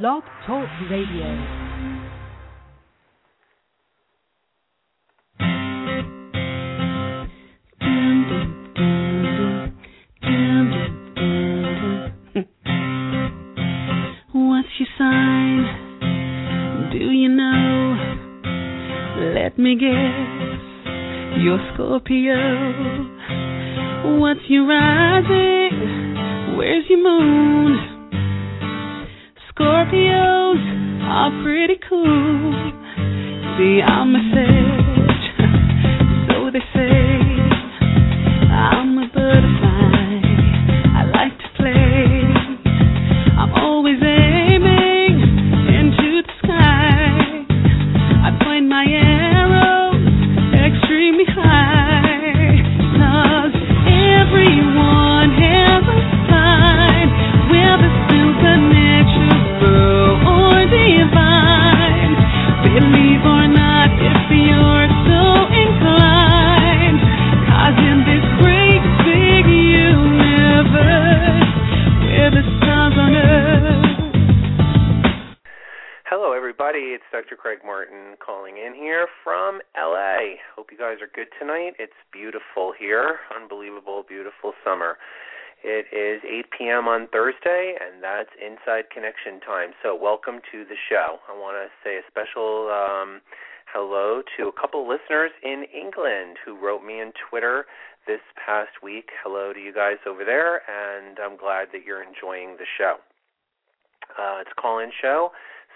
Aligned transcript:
Blog 0.00 0.22
Talk 0.46 0.66
Radio. 0.88 1.28
What's 14.32 14.68
Dr. 77.12 77.36
Craig 77.36 77.58
Martin 77.62 78.16
calling 78.24 78.56
in 78.56 78.72
here 78.72 79.06
from 79.22 79.60
LA. 79.76 80.40
Hope 80.56 80.72
you 80.72 80.78
guys 80.78 80.96
are 81.04 81.12
good 81.14 81.28
tonight. 81.38 81.76
It's 81.78 81.92
beautiful 82.10 82.72
here. 82.72 83.20
Unbelievable, 83.36 84.02
beautiful 84.08 84.54
summer. 84.64 84.96
It 85.62 85.92
is 85.92 86.24
8 86.24 86.46
p.m. 86.56 86.88
on 86.88 87.08
Thursday, 87.12 87.76
and 87.76 88.02
that's 88.02 88.30
Inside 88.40 88.88
Connection 88.88 89.40
time. 89.44 89.76
So, 89.82 89.94
welcome 89.94 90.40
to 90.52 90.64
the 90.64 90.74
show. 90.88 91.20
I 91.28 91.36
want 91.36 91.60
to 91.60 91.68
say 91.84 92.00
a 92.00 92.04
special 92.08 92.72
um, 92.72 93.20
hello 93.68 94.22
to 94.38 94.48
a 94.48 94.52
couple 94.56 94.88
listeners 94.88 95.32
in 95.44 95.66
England 95.68 96.38
who 96.42 96.56
wrote 96.56 96.82
me 96.82 97.02
on 97.02 97.12
Twitter 97.28 97.66
this 98.06 98.24
past 98.40 98.80
week. 98.82 99.10
Hello 99.22 99.52
to 99.52 99.60
you 99.60 99.74
guys 99.74 100.00
over 100.08 100.24
there, 100.24 100.64
and 100.64 101.18
I'm 101.20 101.36
glad 101.36 101.68
that 101.76 101.84
you're 101.84 102.02
enjoying 102.02 102.56
the 102.56 102.66
show. 102.78 102.96
Uh, 104.16 104.40
it's 104.40 104.50
a 104.56 104.60
call-in 104.60 104.90
show. 105.00 105.30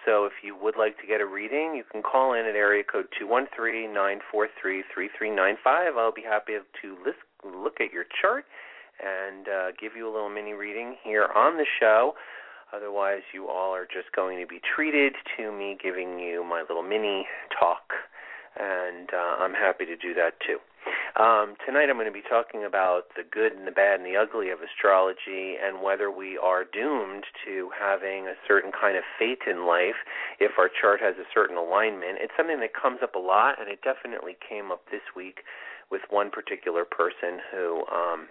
So 0.07 0.25
if 0.25 0.33
you 0.43 0.57
would 0.63 0.77
like 0.79 0.97
to 1.01 1.07
get 1.07 1.21
a 1.21 1.27
reading, 1.27 1.75
you 1.75 1.83
can 1.91 2.01
call 2.01 2.33
in 2.33 2.47
at 2.47 2.55
area 2.55 2.85
code 2.85 3.09
two 3.19 3.27
one 3.27 3.49
three. 3.55 3.87
I'll 5.99 6.13
be 6.13 6.23
happy 6.23 6.53
to 6.83 6.97
list, 7.05 7.19
look 7.45 7.81
at 7.81 7.93
your 7.93 8.05
chart 8.23 8.45
and 9.03 9.49
uh, 9.49 9.73
give 9.79 9.97
you 9.97 10.09
a 10.09 10.13
little 10.13 10.31
mini 10.31 10.53
reading 10.53 10.97
here 11.03 11.27
on 11.35 11.57
the 11.57 11.67
show. 11.81 12.15
Otherwise, 12.75 13.23
you 13.35 13.49
all 13.49 13.75
are 13.75 13.85
just 13.85 14.15
going 14.15 14.41
to 14.41 14.47
be 14.47 14.61
treated 14.75 15.15
to 15.37 15.53
me 15.53 15.77
giving 15.83 16.19
you 16.19 16.45
my 16.45 16.63
little 16.63 16.83
mini 16.83 17.27
talk, 17.59 17.93
and 18.59 19.11
uh, 19.13 19.43
I'm 19.43 19.55
happy 19.55 19.85
to 19.87 19.97
do 19.97 20.15
that 20.15 20.41
too. 20.41 20.59
Um, 21.19 21.57
tonight, 21.65 21.89
I'm 21.89 21.97
going 21.97 22.07
to 22.07 22.15
be 22.15 22.23
talking 22.23 22.65
about 22.65 23.09
the 23.17 23.25
good 23.25 23.53
and 23.53 23.67
the 23.67 23.73
bad 23.73 23.99
and 23.99 24.07
the 24.07 24.17
ugly 24.17 24.51
of 24.51 24.61
astrology 24.61 25.57
and 25.57 25.83
whether 25.83 26.11
we 26.11 26.39
are 26.39 26.63
doomed 26.63 27.25
to 27.45 27.71
having 27.73 28.29
a 28.29 28.39
certain 28.47 28.71
kind 28.71 28.97
of 28.97 29.03
fate 29.19 29.49
in 29.51 29.67
life 29.67 29.97
if 30.39 30.53
our 30.59 30.69
chart 30.69 31.01
has 31.01 31.17
a 31.17 31.27
certain 31.33 31.57
alignment. 31.57 32.19
It's 32.21 32.37
something 32.37 32.61
that 32.61 32.75
comes 32.75 33.01
up 33.03 33.15
a 33.15 33.19
lot, 33.19 33.59
and 33.59 33.69
it 33.69 33.81
definitely 33.83 34.37
came 34.47 34.71
up 34.71 34.85
this 34.93 35.03
week 35.17 35.41
with 35.91 36.03
one 36.11 36.31
particular 36.31 36.85
person 36.85 37.41
who 37.51 37.83
um, 37.91 38.29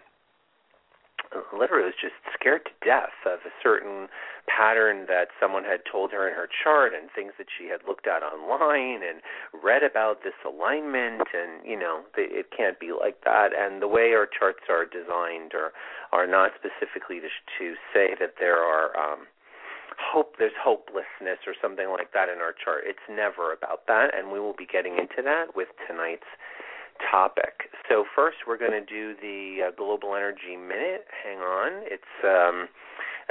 literally 1.54 1.86
was 1.86 2.00
just 2.00 2.16
scared 2.34 2.66
to 2.66 2.72
death 2.86 3.16
of 3.26 3.40
a 3.46 3.54
certain 3.62 4.08
pattern 4.48 5.06
that 5.08 5.30
someone 5.40 5.64
had 5.64 5.82
told 5.90 6.12
her 6.12 6.28
in 6.28 6.36
her 6.36 6.48
chart 6.48 6.94
and 6.94 7.10
things 7.12 7.34
that 7.38 7.48
she 7.50 7.68
had 7.68 7.82
looked 7.88 8.08
at 8.08 8.24
online 8.24 9.02
and 9.02 9.22
read 9.52 9.84
about 9.84 10.24
this 10.24 10.38
alignment 10.46 11.28
and 11.34 11.66
you 11.66 11.78
know 11.78 12.02
it 12.18 12.48
can't 12.56 12.80
be 12.80 12.92
like 12.92 13.24
that. 13.26 13.50
And 13.58 13.82
the 13.82 13.88
way 13.88 14.14
our 14.14 14.28
charts 14.28 14.70
are 14.70 14.86
designed 14.86 15.54
are 15.54 15.74
are 16.12 16.28
not 16.28 16.52
specifically 16.56 17.20
to, 17.20 17.30
to 17.60 17.76
say 17.94 18.16
that 18.20 18.36
there 18.40 18.60
are 18.60 18.96
um 18.98 19.28
hope 19.98 20.36
there's 20.38 20.56
hopelessness 20.60 21.40
or 21.48 21.56
something 21.62 21.88
like 21.90 22.12
that 22.12 22.28
in 22.28 22.40
our 22.40 22.52
chart 22.52 22.84
it's 22.86 23.08
never 23.10 23.54
about 23.54 23.88
that. 23.88 24.14
And 24.16 24.32
we 24.32 24.40
will 24.40 24.56
be 24.56 24.68
getting 24.68 24.98
into 25.00 25.24
that 25.24 25.56
with 25.56 25.70
tonight's 25.88 26.28
topic. 27.12 27.70
So 27.90 28.06
first, 28.16 28.38
we're 28.48 28.58
going 28.58 28.72
to 28.72 28.86
do 28.86 29.16
the 29.22 29.68
uh, 29.68 29.72
global 29.76 30.16
energy 30.16 30.56
minute. 30.56 31.06
Hang 31.24 31.40
on, 31.40 31.84
it's 31.86 32.04
um, 32.24 32.68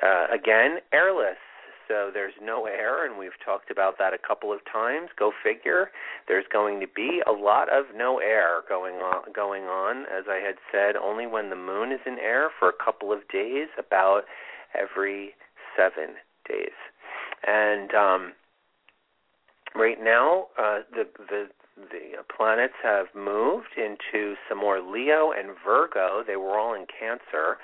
uh, 0.03 0.27
again 0.35 0.79
airless. 0.93 1.39
So 1.87 2.11
there's 2.13 2.33
no 2.41 2.65
air, 2.65 3.05
and 3.05 3.19
we've 3.19 3.39
talked 3.45 3.71
about 3.71 3.99
that 3.99 4.15
a 4.15 4.19
couple 4.19 4.53
of 4.53 4.61
times. 4.73 5.11
Go 5.19 5.33
figure. 5.43 5.91
There's 6.27 6.47
going 6.51 6.81
to 6.81 6.87
be 6.87 7.21
a 7.27 7.33
lot 7.33 7.69
of 7.69 7.85
no 7.95 8.21
air 8.21 8.63
going 8.69 8.97
on. 8.97 9.31
Going 9.35 9.65
on, 9.65 10.05
as 10.07 10.25
I 10.29 10.41
had 10.41 10.57
said, 10.73 10.97
only 10.97 11.27
when 11.27 11.51
the 11.51 11.57
moon 11.57 11.93
is 11.93 12.01
in 12.07 12.19
air 12.19 12.49
for 12.59 12.71
a 12.71 12.85
couple 12.85 13.13
of 13.13 13.29
days, 13.29 13.69
about 13.79 14.23
every 14.75 15.35
seven 15.77 16.17
days. 16.49 16.73
And 17.47 17.93
um, 17.93 18.33
right 19.75 20.03
now, 20.03 20.47
uh, 20.59 20.81
the 20.91 21.05
the 21.19 21.49
the 21.77 22.23
planets 22.35 22.75
have 22.83 23.07
moved 23.15 23.77
into 23.77 24.35
some 24.49 24.59
more 24.59 24.81
Leo 24.81 25.33
and 25.33 25.57
Virgo. 25.65 26.23
They 26.27 26.37
were 26.37 26.59
all 26.59 26.75
in 26.75 26.87
Cancer. 26.87 27.59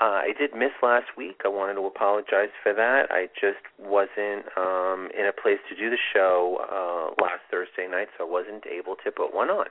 Uh, 0.00 0.26
I 0.26 0.32
did 0.36 0.54
miss 0.54 0.72
last 0.82 1.16
week. 1.16 1.42
I 1.44 1.48
wanted 1.48 1.74
to 1.74 1.86
apologize 1.86 2.50
for 2.62 2.74
that. 2.74 3.06
I 3.10 3.28
just 3.32 3.62
wasn't 3.78 4.46
um, 4.56 5.08
in 5.16 5.26
a 5.26 5.32
place 5.32 5.62
to 5.70 5.76
do 5.76 5.88
the 5.88 5.98
show 6.12 6.58
uh, 6.66 7.22
last 7.22 7.42
Thursday 7.50 7.86
night, 7.88 8.08
so 8.18 8.26
I 8.26 8.30
wasn't 8.30 8.66
able 8.66 8.96
to 9.04 9.10
put 9.12 9.32
one 9.32 9.50
on. 9.50 9.66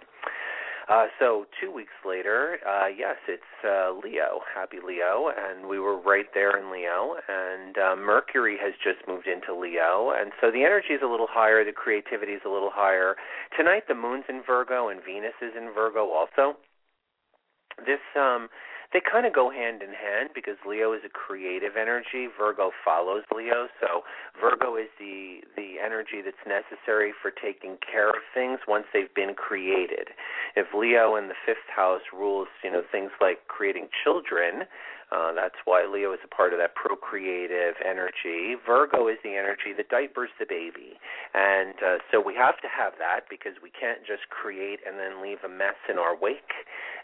Uh, 0.90 1.06
so 1.18 1.46
two 1.62 1.72
weeks 1.72 1.94
later, 2.06 2.60
uh, 2.68 2.88
yes, 2.88 3.16
it's 3.28 3.44
uh, 3.64 3.92
Leo, 4.04 4.42
happy 4.54 4.78
Leo, 4.86 5.32
and 5.32 5.68
we 5.70 5.80
were 5.80 5.98
right 5.98 6.28
there 6.34 6.58
in 6.58 6.72
Leo. 6.72 7.16
And 7.28 7.78
uh, 7.78 7.96
Mercury 7.96 8.58
has 8.62 8.74
just 8.84 9.08
moved 9.08 9.28
into 9.28 9.56
Leo, 9.58 10.12
and 10.12 10.32
so 10.42 10.52
the 10.52 10.64
energy 10.64 10.94
is 10.94 11.02
a 11.02 11.08
little 11.08 11.28
higher, 11.30 11.64
the 11.64 11.72
creativity 11.72 12.34
is 12.34 12.42
a 12.46 12.50
little 12.50 12.72
higher. 12.74 13.16
Tonight, 13.58 13.84
the 13.88 13.96
Moon's 13.96 14.26
in 14.28 14.44
Virgo 14.46 14.90
and 14.90 15.00
Venus 15.04 15.34
is 15.42 15.54
in 15.58 15.72
Virgo 15.74 16.12
also. 16.12 16.58
This 17.86 18.04
um, 18.16 18.50
they 18.94 19.02
kind 19.02 19.26
of 19.26 19.34
go 19.34 19.50
hand 19.50 19.82
in 19.82 19.90
hand 19.90 20.30
because 20.36 20.56
Leo 20.70 20.94
is 20.94 21.02
a 21.04 21.10
creative 21.10 21.76
energy. 21.76 22.30
Virgo 22.38 22.72
follows 22.86 23.24
Leo, 23.36 23.68
so 23.82 24.06
Virgo 24.40 24.78
is 24.78 24.88
the 25.00 25.42
the 25.58 25.82
energy 25.84 26.22
that's 26.24 26.46
necessary 26.46 27.12
for 27.20 27.32
taking 27.32 27.78
care 27.82 28.10
of 28.10 28.22
things 28.34 28.60
once 28.68 28.86
they've 28.94 29.14
been 29.16 29.34
created. 29.34 30.14
If 30.56 30.68
Leo 30.78 31.16
in 31.16 31.28
the 31.28 31.40
fifth 31.46 31.68
house 31.76 32.06
rules, 32.14 32.48
you 32.64 32.72
know, 32.72 32.84
things 32.92 33.10
like 33.20 33.48
creating 33.48 33.90
children, 34.04 34.70
uh, 35.12 35.34
that's 35.34 35.60
why 35.66 35.86
Leo 35.86 36.14
is 36.14 36.20
a 36.24 36.28
part 36.28 36.54
of 36.54 36.60
that 36.60 36.76
procreative 36.76 37.76
energy. 37.84 38.56
Virgo 38.66 39.08
is 39.08 39.18
the 39.24 39.36
energy 39.36 39.74
that 39.76 39.90
diapers 39.90 40.30
the 40.40 40.46
baby. 40.48 41.00
And 41.34 41.76
uh, 41.84 41.98
so 42.12 42.22
we 42.22 42.36
have 42.36 42.62
to 42.62 42.70
have 42.70 42.94
that 43.00 43.30
because 43.30 43.54
we 43.62 43.70
can't 43.70 44.06
just 44.06 44.30
create 44.30 44.80
and 44.86 44.98
then 44.98 45.22
leave 45.22 45.40
a 45.44 45.50
mess 45.50 45.78
in 45.90 45.98
our 45.98 46.16
wake 46.16 46.54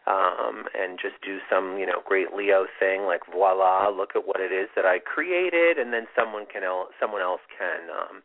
um, 0.07 0.65
and 0.73 0.97
just 1.01 1.21
do 1.21 1.39
some, 1.49 1.77
you 1.77 1.85
know, 1.85 2.01
great 2.05 2.33
Leo 2.33 2.65
thing 2.79 3.03
like 3.03 3.21
voila, 3.31 3.89
look 3.89 4.15
at 4.15 4.25
what 4.25 4.39
it 4.39 4.51
is 4.51 4.69
that 4.75 4.85
I 4.85 4.99
created, 4.99 5.77
and 5.77 5.93
then 5.93 6.07
someone 6.15 6.45
can 6.45 6.63
el- 6.63 6.89
someone 6.99 7.21
else 7.21 7.41
can 7.57 7.89
um, 7.91 8.23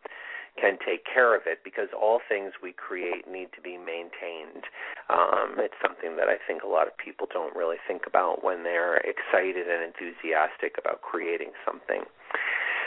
can 0.61 0.79
take 0.79 1.05
care 1.05 1.35
of 1.35 1.43
it 1.47 1.61
because 1.65 1.89
all 1.91 2.21
things 2.29 2.53
we 2.63 2.73
create 2.73 3.27
need 3.27 3.49
to 3.55 3.61
be 3.61 3.77
maintained. 3.77 4.65
Um, 5.11 5.59
it's 5.59 5.75
something 5.83 6.17
that 6.17 6.29
I 6.29 6.39
think 6.47 6.63
a 6.63 6.71
lot 6.71 6.87
of 6.87 6.97
people 6.97 7.27
don't 7.33 7.55
really 7.57 7.79
think 7.87 8.07
about 8.07 8.45
when 8.45 8.63
they're 8.63 8.99
excited 9.03 9.67
and 9.67 9.83
enthusiastic 9.83 10.79
about 10.79 11.03
creating 11.03 11.51
something. 11.67 12.07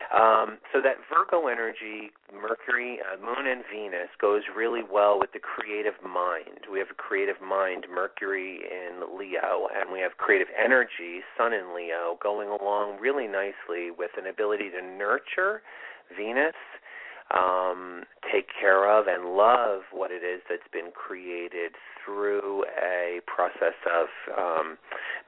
Um, 0.07 0.59
so 0.71 0.79
that 0.79 1.03
Virgo 1.11 1.47
energy, 1.47 2.11
Mercury, 2.31 2.99
uh, 3.03 3.19
Moon, 3.19 3.45
and 3.45 3.63
Venus 3.67 4.07
goes 4.21 4.43
really 4.55 4.81
well 4.81 5.19
with 5.19 5.33
the 5.33 5.39
creative 5.39 5.99
mind. 5.99 6.63
We 6.71 6.79
have 6.79 6.87
a 6.91 6.95
creative 6.95 7.41
mind, 7.41 7.87
Mercury 7.93 8.61
in 8.63 9.19
Leo, 9.19 9.67
and 9.75 9.91
we 9.91 9.99
have 9.99 10.15
creative 10.15 10.47
energy, 10.55 11.27
Sun 11.37 11.51
in 11.51 11.75
Leo, 11.75 12.17
going 12.23 12.47
along 12.47 12.99
really 13.01 13.27
nicely 13.27 13.91
with 13.91 14.11
an 14.17 14.27
ability 14.27 14.69
to 14.71 14.81
nurture 14.81 15.61
Venus, 16.15 16.55
um, 17.35 18.03
take 18.31 18.47
care 18.59 18.89
of 18.89 19.07
and 19.07 19.35
love 19.35 19.81
what 19.91 20.11
it 20.11 20.23
is 20.23 20.41
that's 20.49 20.67
been 20.71 20.91
created 20.93 21.73
through 22.03 22.63
a 22.81 23.19
process 23.25 23.75
of 23.85 24.07
um, 24.37 24.77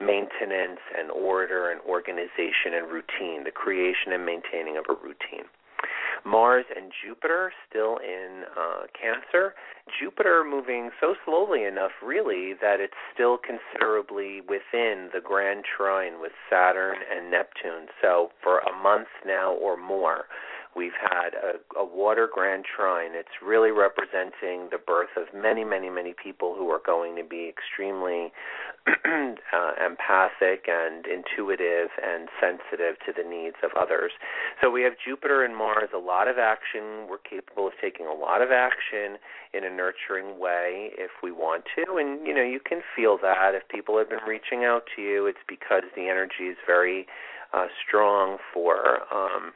maintenance 0.00 0.80
and 0.96 1.10
order 1.10 1.70
and 1.70 1.80
organization 1.82 2.72
and 2.72 2.90
routine, 2.90 3.44
the 3.44 3.50
creation 3.52 4.12
and 4.12 4.24
maintaining 4.24 4.76
of 4.76 4.84
a 4.88 4.94
routine. 4.94 5.44
Mars 6.24 6.66
and 6.74 6.92
Jupiter 7.04 7.52
still 7.68 7.96
in 7.98 8.44
uh, 8.56 8.82
Cancer. 8.92 9.54
Jupiter 9.98 10.44
moving 10.44 10.90
so 11.00 11.14
slowly 11.24 11.64
enough, 11.64 11.92
really, 12.04 12.54
that 12.60 12.80
it's 12.80 12.92
still 13.14 13.38
considerably 13.38 14.40
within 14.40 15.08
the 15.12 15.20
grand 15.22 15.64
trine 15.64 16.20
with 16.20 16.32
Saturn 16.48 16.96
and 17.10 17.30
Neptune. 17.30 17.88
So 18.02 18.30
for 18.42 18.58
a 18.58 18.82
month 18.82 19.08
now 19.26 19.52
or 19.52 19.76
more, 19.76 20.26
We've 20.80 20.96
had 20.96 21.34
a, 21.36 21.78
a 21.78 21.84
water 21.84 22.26
grand 22.26 22.64
trine. 22.64 23.10
It's 23.12 23.44
really 23.44 23.70
representing 23.70 24.72
the 24.72 24.80
birth 24.80 25.12
of 25.14 25.28
many, 25.36 25.62
many, 25.62 25.90
many 25.90 26.14
people 26.16 26.54
who 26.56 26.70
are 26.70 26.80
going 26.80 27.16
to 27.16 27.22
be 27.22 27.52
extremely 27.52 28.32
uh, 28.88 29.72
empathic 29.76 30.64
and 30.72 31.04
intuitive 31.04 31.92
and 32.00 32.30
sensitive 32.40 32.96
to 33.04 33.12
the 33.12 33.28
needs 33.28 33.56
of 33.62 33.72
others. 33.78 34.12
So 34.62 34.70
we 34.70 34.80
have 34.84 34.94
Jupiter 34.96 35.44
and 35.44 35.54
Mars, 35.54 35.90
a 35.94 35.98
lot 35.98 36.28
of 36.28 36.38
action. 36.38 37.04
We're 37.10 37.20
capable 37.28 37.66
of 37.66 37.74
taking 37.76 38.06
a 38.06 38.14
lot 38.14 38.40
of 38.40 38.48
action 38.50 39.20
in 39.52 39.64
a 39.64 39.70
nurturing 39.70 40.40
way 40.40 40.96
if 40.96 41.10
we 41.22 41.30
want 41.30 41.64
to. 41.76 42.00
And, 42.00 42.26
you 42.26 42.32
know, 42.32 42.42
you 42.42 42.58
can 42.58 42.80
feel 42.96 43.18
that. 43.20 43.52
If 43.52 43.68
people 43.68 43.98
have 43.98 44.08
been 44.08 44.24
reaching 44.26 44.64
out 44.64 44.84
to 44.96 45.02
you, 45.02 45.26
it's 45.26 45.44
because 45.46 45.84
the 45.94 46.08
energy 46.08 46.48
is 46.48 46.56
very 46.66 47.04
uh, 47.52 47.66
strong 47.86 48.38
for. 48.54 49.04
Um, 49.12 49.52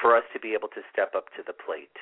for 0.00 0.16
us 0.16 0.24
to 0.32 0.40
be 0.40 0.54
able 0.54 0.68
to 0.68 0.82
step 0.92 1.14
up 1.14 1.26
to 1.36 1.42
the 1.46 1.52
plate. 1.52 1.98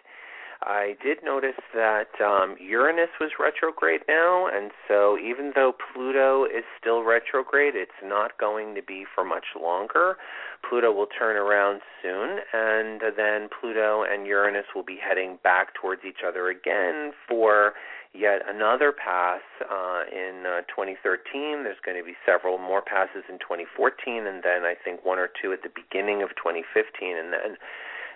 I 0.63 0.97
did 1.03 1.19
notice 1.23 1.61
that 1.75 2.19
um, 2.21 2.57
Uranus 2.59 3.11
was 3.21 3.33
retrograde 3.39 4.01
now, 4.09 4.47
and 4.47 4.71
so 4.89 5.19
even 5.19 5.53
though 5.55 5.75
Pluto 5.93 6.45
is 6.45 6.65
still 6.81 7.03
retrograde, 7.03 7.75
it's 7.77 8.01
not 8.03 8.39
going 8.39 8.75
to 8.75 8.83
be 8.83 9.05
for 9.15 9.23
much 9.23 9.53
longer. 9.61 10.17
Pluto 10.67 10.93
will 10.93 11.07
turn 11.07 11.37
around 11.37 11.83
soon, 12.03 12.41
and 12.55 13.03
then 13.17 13.49
Pluto 13.61 14.03
and 14.03 14.27
Uranus 14.27 14.67
will 14.75 14.83
be 14.83 14.97
heading 14.97 15.39
back 15.45 15.75
towards 15.75 16.03
each 16.09 16.25
other 16.27 16.49
again 16.49 17.13
for 17.29 17.75
yet 18.15 18.41
another 18.49 18.93
pass 18.93 19.43
uh, 19.61 20.09
in 20.11 20.45
uh, 20.47 20.61
2013. 20.73 21.65
There's 21.65 21.77
going 21.85 21.99
to 21.99 22.05
be 22.05 22.17
several 22.25 22.57
more 22.57 22.81
passes 22.81 23.29
in 23.29 23.39
2014, 23.39 24.27
and 24.27 24.43
then 24.43 24.65
I 24.65 24.73
think 24.73 25.05
one 25.05 25.19
or 25.19 25.29
two 25.29 25.53
at 25.53 25.63
the 25.63 25.69
beginning 25.69 26.23
of 26.23 26.31
2015, 26.41 26.65
and 27.17 27.33
then 27.33 27.61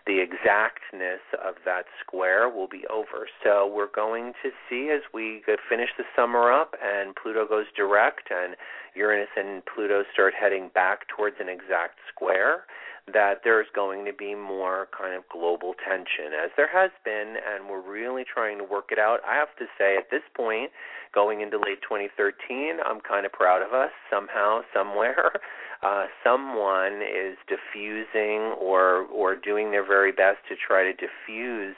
the 0.07 0.21
exactness 0.21 1.21
of 1.45 1.55
that 1.65 1.85
square 2.01 2.49
will 2.49 2.69
be 2.69 2.85
over. 2.89 3.29
So 3.45 3.71
we're 3.73 3.93
going 3.95 4.33
to 4.43 4.51
see 4.69 4.91
as 4.91 5.03
we 5.13 5.43
finish 5.69 5.91
the 5.97 6.05
summer 6.17 6.53
up 6.53 6.75
and 6.83 7.15
Pluto 7.15 7.47
goes 7.47 7.67
direct 7.77 8.31
and 8.31 8.57
Uranus 8.95 9.29
and 9.37 9.63
Pluto 9.67 10.03
start 10.13 10.35
heading 10.39 10.71
back 10.75 11.07
towards 11.09 11.37
an 11.41 11.49
exact 11.49 11.99
square 12.13 12.65
that 13.13 13.41
there's 13.45 13.67
going 13.75 14.05
to 14.05 14.13
be 14.13 14.35
more 14.35 14.89
kind 14.97 15.15
of 15.15 15.25
global 15.29 15.75
tension 15.75 16.33
as 16.37 16.51
there 16.57 16.69
has 16.71 16.91
been 17.05 17.37
and 17.43 17.69
we're 17.69 17.83
really 17.83 18.25
trying 18.25 18.59
to 18.59 18.65
work 18.65 18.91
it 18.91 18.99
out. 18.99 19.21
I 19.27 19.35
have 19.35 19.55
to 19.59 19.67
say 19.79 19.97
at 19.97 20.11
this 20.11 20.23
point 20.37 20.71
going 21.15 21.41
into 21.41 21.57
late 21.57 21.83
2013, 21.83 22.79
I'm 22.85 23.01
kind 23.01 23.27
of 23.27 23.33
proud 23.33 23.63
of 23.63 23.73
us 23.73 23.91
somehow 24.11 24.61
somewhere 24.73 25.33
uh, 25.83 26.07
someone 26.23 27.01
is 27.03 27.37
diffusing 27.49 28.55
or 28.61 29.07
or 29.07 29.35
doing 29.37 29.71
their 29.71 29.87
very 29.87 30.13
best 30.13 30.39
to 30.49 30.55
try 30.57 30.85
to 30.85 30.93
diffuse 30.93 31.77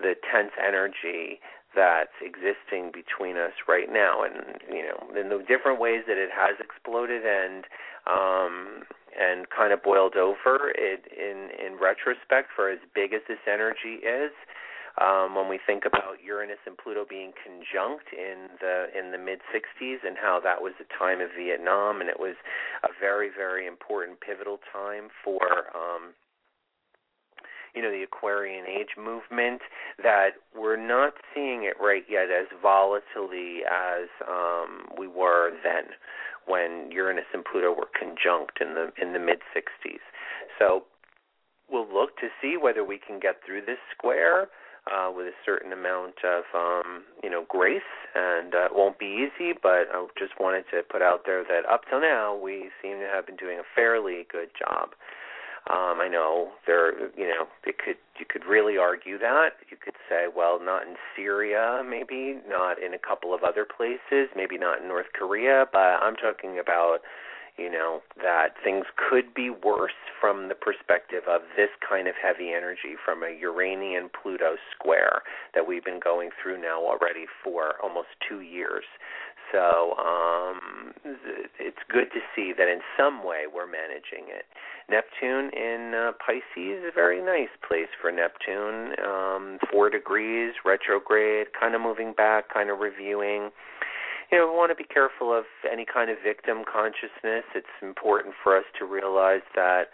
the 0.00 0.14
tense 0.30 0.52
energy 0.58 1.40
that's 1.74 2.12
existing 2.20 2.92
between 2.92 3.36
us 3.36 3.52
right 3.68 3.92
now. 3.92 4.22
And 4.24 4.60
you 4.70 4.82
know 4.82 5.20
in 5.20 5.28
the 5.28 5.44
different 5.46 5.80
ways 5.80 6.04
that 6.06 6.16
it 6.16 6.30
has 6.34 6.56
exploded 6.60 7.22
and 7.24 7.64
um 8.06 8.84
and 9.12 9.48
kind 9.50 9.72
of 9.72 9.82
boiled 9.82 10.16
over 10.16 10.72
it 10.74 11.04
in 11.12 11.50
in 11.60 11.78
retrospect 11.78 12.48
for 12.54 12.70
as 12.70 12.78
big 12.94 13.12
as 13.12 13.20
this 13.28 13.44
energy 13.46 14.00
is 14.00 14.32
um, 15.00 15.34
when 15.34 15.48
we 15.48 15.58
think 15.64 15.84
about 15.86 16.20
Uranus 16.24 16.60
and 16.66 16.76
Pluto 16.76 17.04
being 17.08 17.32
conjunct 17.32 18.12
in 18.12 18.52
the 18.60 18.88
in 18.92 19.12
the 19.12 19.18
mid 19.18 19.40
60s 19.48 20.04
and 20.06 20.16
how 20.20 20.40
that 20.42 20.60
was 20.60 20.72
the 20.78 20.86
time 20.98 21.20
of 21.20 21.30
Vietnam 21.36 22.00
and 22.00 22.10
it 22.10 22.20
was 22.20 22.36
a 22.84 22.88
very 23.00 23.30
very 23.30 23.66
important 23.66 24.20
pivotal 24.20 24.58
time 24.72 25.08
for 25.24 25.72
um, 25.74 26.12
you 27.74 27.80
know 27.80 27.90
the 27.90 28.02
Aquarian 28.02 28.66
age 28.66 28.96
movement 28.98 29.62
that 30.02 30.36
we're 30.54 30.76
not 30.76 31.14
seeing 31.34 31.64
it 31.64 31.74
right 31.80 32.04
yet 32.08 32.28
as 32.30 32.46
volatilely 32.62 33.64
as 33.64 34.08
um, 34.28 34.84
we 34.98 35.06
were 35.06 35.50
then 35.64 35.96
when 36.46 36.90
Uranus 36.90 37.24
and 37.32 37.44
Pluto 37.44 37.72
were 37.72 37.88
conjunct 37.98 38.60
in 38.60 38.74
the 38.74 38.92
in 39.00 39.12
the 39.12 39.18
mid 39.18 39.40
60s. 39.56 40.04
So 40.58 40.84
we'll 41.70 41.88
look 41.92 42.16
to 42.18 42.28
see 42.40 42.56
whether 42.60 42.84
we 42.84 42.98
can 42.98 43.18
get 43.18 43.36
through 43.46 43.62
this 43.62 43.78
square 43.96 44.48
uh, 44.90 45.10
with 45.14 45.26
a 45.26 45.36
certain 45.44 45.72
amount 45.72 46.24
of 46.24 46.44
um, 46.54 47.04
you 47.22 47.30
know 47.30 47.44
grace, 47.48 47.82
and 48.14 48.54
uh, 48.54 48.66
it 48.66 48.74
won't 48.74 48.98
be 48.98 49.28
easy. 49.28 49.52
But 49.52 49.88
I 49.92 50.06
just 50.18 50.38
wanted 50.40 50.64
to 50.72 50.82
put 50.82 51.02
out 51.02 51.22
there 51.26 51.44
that 51.44 51.68
up 51.70 51.82
till 51.88 52.00
now 52.00 52.34
we 52.34 52.70
seem 52.82 52.98
to 52.98 53.06
have 53.06 53.26
been 53.26 53.36
doing 53.36 53.58
a 53.58 53.66
fairly 53.74 54.26
good 54.30 54.50
job. 54.58 54.90
Um, 55.70 56.02
I 56.02 56.08
know 56.10 56.50
there, 56.66 56.98
you 57.16 57.28
know, 57.28 57.46
it 57.64 57.78
could 57.78 57.96
you 58.18 58.26
could 58.28 58.44
really 58.44 58.76
argue 58.76 59.16
that 59.18 59.50
you 59.70 59.76
could 59.76 59.94
say, 60.08 60.26
well, 60.34 60.58
not 60.60 60.82
in 60.82 60.96
Syria, 61.14 61.82
maybe 61.88 62.40
not 62.48 62.82
in 62.82 62.92
a 62.94 62.98
couple 62.98 63.32
of 63.32 63.44
other 63.44 63.64
places, 63.64 64.28
maybe 64.34 64.58
not 64.58 64.82
in 64.82 64.88
North 64.88 65.12
Korea, 65.14 65.66
but 65.72 66.02
I'm 66.02 66.16
talking 66.16 66.58
about 66.58 66.98
you 67.62 67.70
know, 67.70 68.02
that 68.16 68.54
things 68.64 68.86
could 68.96 69.32
be 69.34 69.50
worse 69.50 69.94
from 70.20 70.48
the 70.48 70.54
perspective 70.54 71.22
of 71.28 71.42
this 71.56 71.70
kind 71.88 72.08
of 72.08 72.14
heavy 72.20 72.50
energy 72.50 72.98
from 73.04 73.22
a 73.22 73.30
Uranian 73.40 74.10
Pluto 74.10 74.56
square 74.74 75.22
that 75.54 75.66
we've 75.66 75.84
been 75.84 76.00
going 76.02 76.30
through 76.42 76.60
now 76.60 76.82
already 76.82 77.26
for 77.44 77.74
almost 77.82 78.08
two 78.28 78.40
years. 78.40 78.84
So 79.52 79.94
um, 80.00 80.94
it's 81.60 81.84
good 81.88 82.10
to 82.12 82.20
see 82.34 82.52
that 82.56 82.68
in 82.68 82.80
some 82.96 83.22
way 83.22 83.44
we're 83.52 83.70
managing 83.70 84.32
it. 84.32 84.46
Neptune 84.88 85.50
in 85.52 85.92
uh, 85.94 86.12
Pisces 86.18 86.80
is 86.80 86.84
a 86.88 86.94
very 86.94 87.22
nice 87.22 87.52
place 87.66 87.92
for 88.00 88.10
Neptune. 88.10 88.96
Um, 89.04 89.58
four 89.70 89.90
degrees, 89.90 90.54
retrograde, 90.64 91.48
kind 91.58 91.74
of 91.74 91.80
moving 91.82 92.14
back, 92.14 92.52
kind 92.52 92.70
of 92.70 92.80
reviewing 92.80 93.50
you 94.32 94.38
know, 94.38 94.48
we 94.50 94.56
want 94.56 94.70
to 94.72 94.74
be 94.74 94.88
careful 94.88 95.36
of 95.36 95.44
any 95.70 95.84
kind 95.84 96.10
of 96.10 96.16
victim 96.24 96.64
consciousness. 96.64 97.44
It's 97.54 97.76
important 97.82 98.34
for 98.42 98.56
us 98.56 98.64
to 98.78 98.86
realize 98.86 99.44
that 99.54 99.92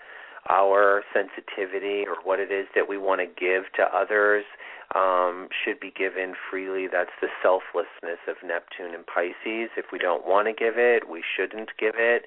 our 0.49 1.03
sensitivity 1.13 2.07
or 2.07 2.15
what 2.23 2.39
it 2.39 2.53
is 2.53 2.67
that 2.77 2.89
we 2.89 2.97
want 2.97 3.21
to 3.21 3.27
give 3.27 3.65
to 3.75 3.83
others 3.93 4.45
um, 4.95 5.49
should 5.51 5.81
be 5.81 5.91
given 5.91 6.35
freely. 6.49 6.87
That's 6.87 7.11
the 7.21 7.29
selflessness 7.43 8.23
of 8.29 8.37
Neptune 8.47 8.95
and 8.95 9.05
Pisces. 9.05 9.75
If 9.77 9.87
we 9.93 9.99
don't 9.99 10.25
want 10.25 10.47
to 10.47 10.55
give 10.55 10.79
it, 10.79 11.11
we 11.11 11.23
shouldn't 11.37 11.71
give 11.77 11.95
it. 11.99 12.25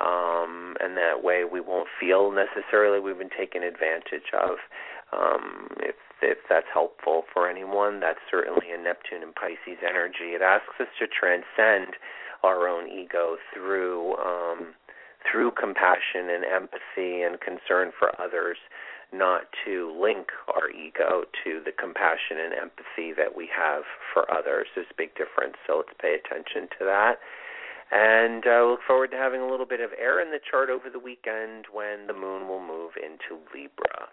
Um, 0.00 0.76
and 0.80 0.96
that 0.98 1.24
way 1.24 1.44
we 1.44 1.60
won't 1.60 1.88
feel 1.98 2.30
necessarily 2.30 3.00
we've 3.00 3.18
been 3.18 3.32
taken 3.32 3.62
advantage 3.62 4.30
of. 4.36 4.60
Um, 5.16 5.68
if 5.80 5.96
if 6.22 6.38
that's 6.48 6.66
helpful 6.72 7.24
for 7.32 7.48
anyone, 7.48 8.00
that's 8.00 8.22
certainly 8.30 8.72
a 8.72 8.78
Neptune 8.80 9.22
and 9.22 9.34
Pisces 9.34 9.82
energy. 9.82 10.34
It 10.34 10.42
asks 10.42 10.80
us 10.80 10.88
to 10.98 11.06
transcend 11.06 11.96
our 12.42 12.68
own 12.68 12.88
ego 12.88 13.36
through 13.52 14.16
um, 14.16 14.74
through 15.30 15.50
compassion 15.52 16.28
and 16.28 16.44
empathy 16.44 17.22
and 17.22 17.40
concern 17.40 17.92
for 17.98 18.12
others, 18.20 18.58
not 19.12 19.48
to 19.64 19.88
link 19.98 20.28
our 20.54 20.68
ego 20.68 21.24
to 21.42 21.62
the 21.64 21.72
compassion 21.72 22.36
and 22.36 22.52
empathy 22.52 23.12
that 23.16 23.34
we 23.34 23.48
have 23.48 23.84
for 24.12 24.30
others. 24.30 24.66
There's 24.74 24.86
a 24.90 24.98
big 24.98 25.14
difference, 25.16 25.56
so 25.66 25.78
let's 25.78 25.96
pay 26.00 26.14
attention 26.20 26.68
to 26.78 26.84
that. 26.84 27.16
And 27.90 28.44
uh, 28.46 28.64
look 28.68 28.80
forward 28.86 29.12
to 29.12 29.16
having 29.16 29.40
a 29.40 29.48
little 29.48 29.66
bit 29.66 29.80
of 29.80 29.90
air 30.00 30.20
in 30.20 30.30
the 30.30 30.40
chart 30.40 30.68
over 30.68 30.90
the 30.90 30.98
weekend 30.98 31.66
when 31.72 32.06
the 32.06 32.14
moon 32.14 32.48
will 32.48 32.64
move 32.64 32.92
into 33.00 33.40
Libra. 33.54 34.08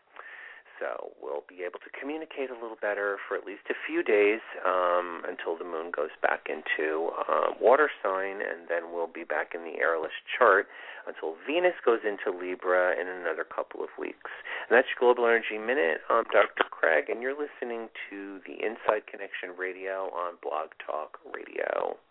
So 0.81 1.13
we'll 1.21 1.45
be 1.45 1.61
able 1.61 1.77
to 1.85 1.93
communicate 1.93 2.49
a 2.49 2.57
little 2.57 2.81
better 2.81 3.21
for 3.29 3.37
at 3.37 3.45
least 3.45 3.69
a 3.69 3.77
few 3.85 4.01
days 4.01 4.41
um, 4.65 5.21
until 5.29 5.53
the 5.53 5.63
moon 5.63 5.93
goes 5.93 6.09
back 6.25 6.49
into 6.49 7.13
uh, 7.21 7.53
water 7.61 7.85
sign, 8.01 8.41
and 8.41 8.65
then 8.65 8.89
we'll 8.89 9.05
be 9.05 9.23
back 9.23 9.53
in 9.53 9.61
the 9.61 9.77
airless 9.77 10.17
chart 10.25 10.65
until 11.05 11.37
Venus 11.45 11.77
goes 11.85 12.01
into 12.01 12.33
Libra 12.33 12.97
in 12.97 13.05
another 13.05 13.45
couple 13.45 13.85
of 13.85 13.93
weeks. 14.01 14.33
And 14.65 14.73
that's 14.73 14.89
your 14.89 15.13
Global 15.13 15.29
Energy 15.29 15.61
Minute. 15.61 16.01
I'm 16.09 16.25
Dr. 16.33 16.65
Craig, 16.73 17.13
and 17.13 17.21
you're 17.21 17.37
listening 17.37 17.93
to 18.09 18.41
the 18.49 18.57
Inside 18.65 19.05
Connection 19.05 19.53
Radio 19.53 20.09
on 20.17 20.41
Blog 20.41 20.73
Talk 20.81 21.21
Radio. 21.29 22.01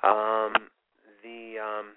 Um, 0.00 0.72
the 1.20 1.60
um, 1.60 1.92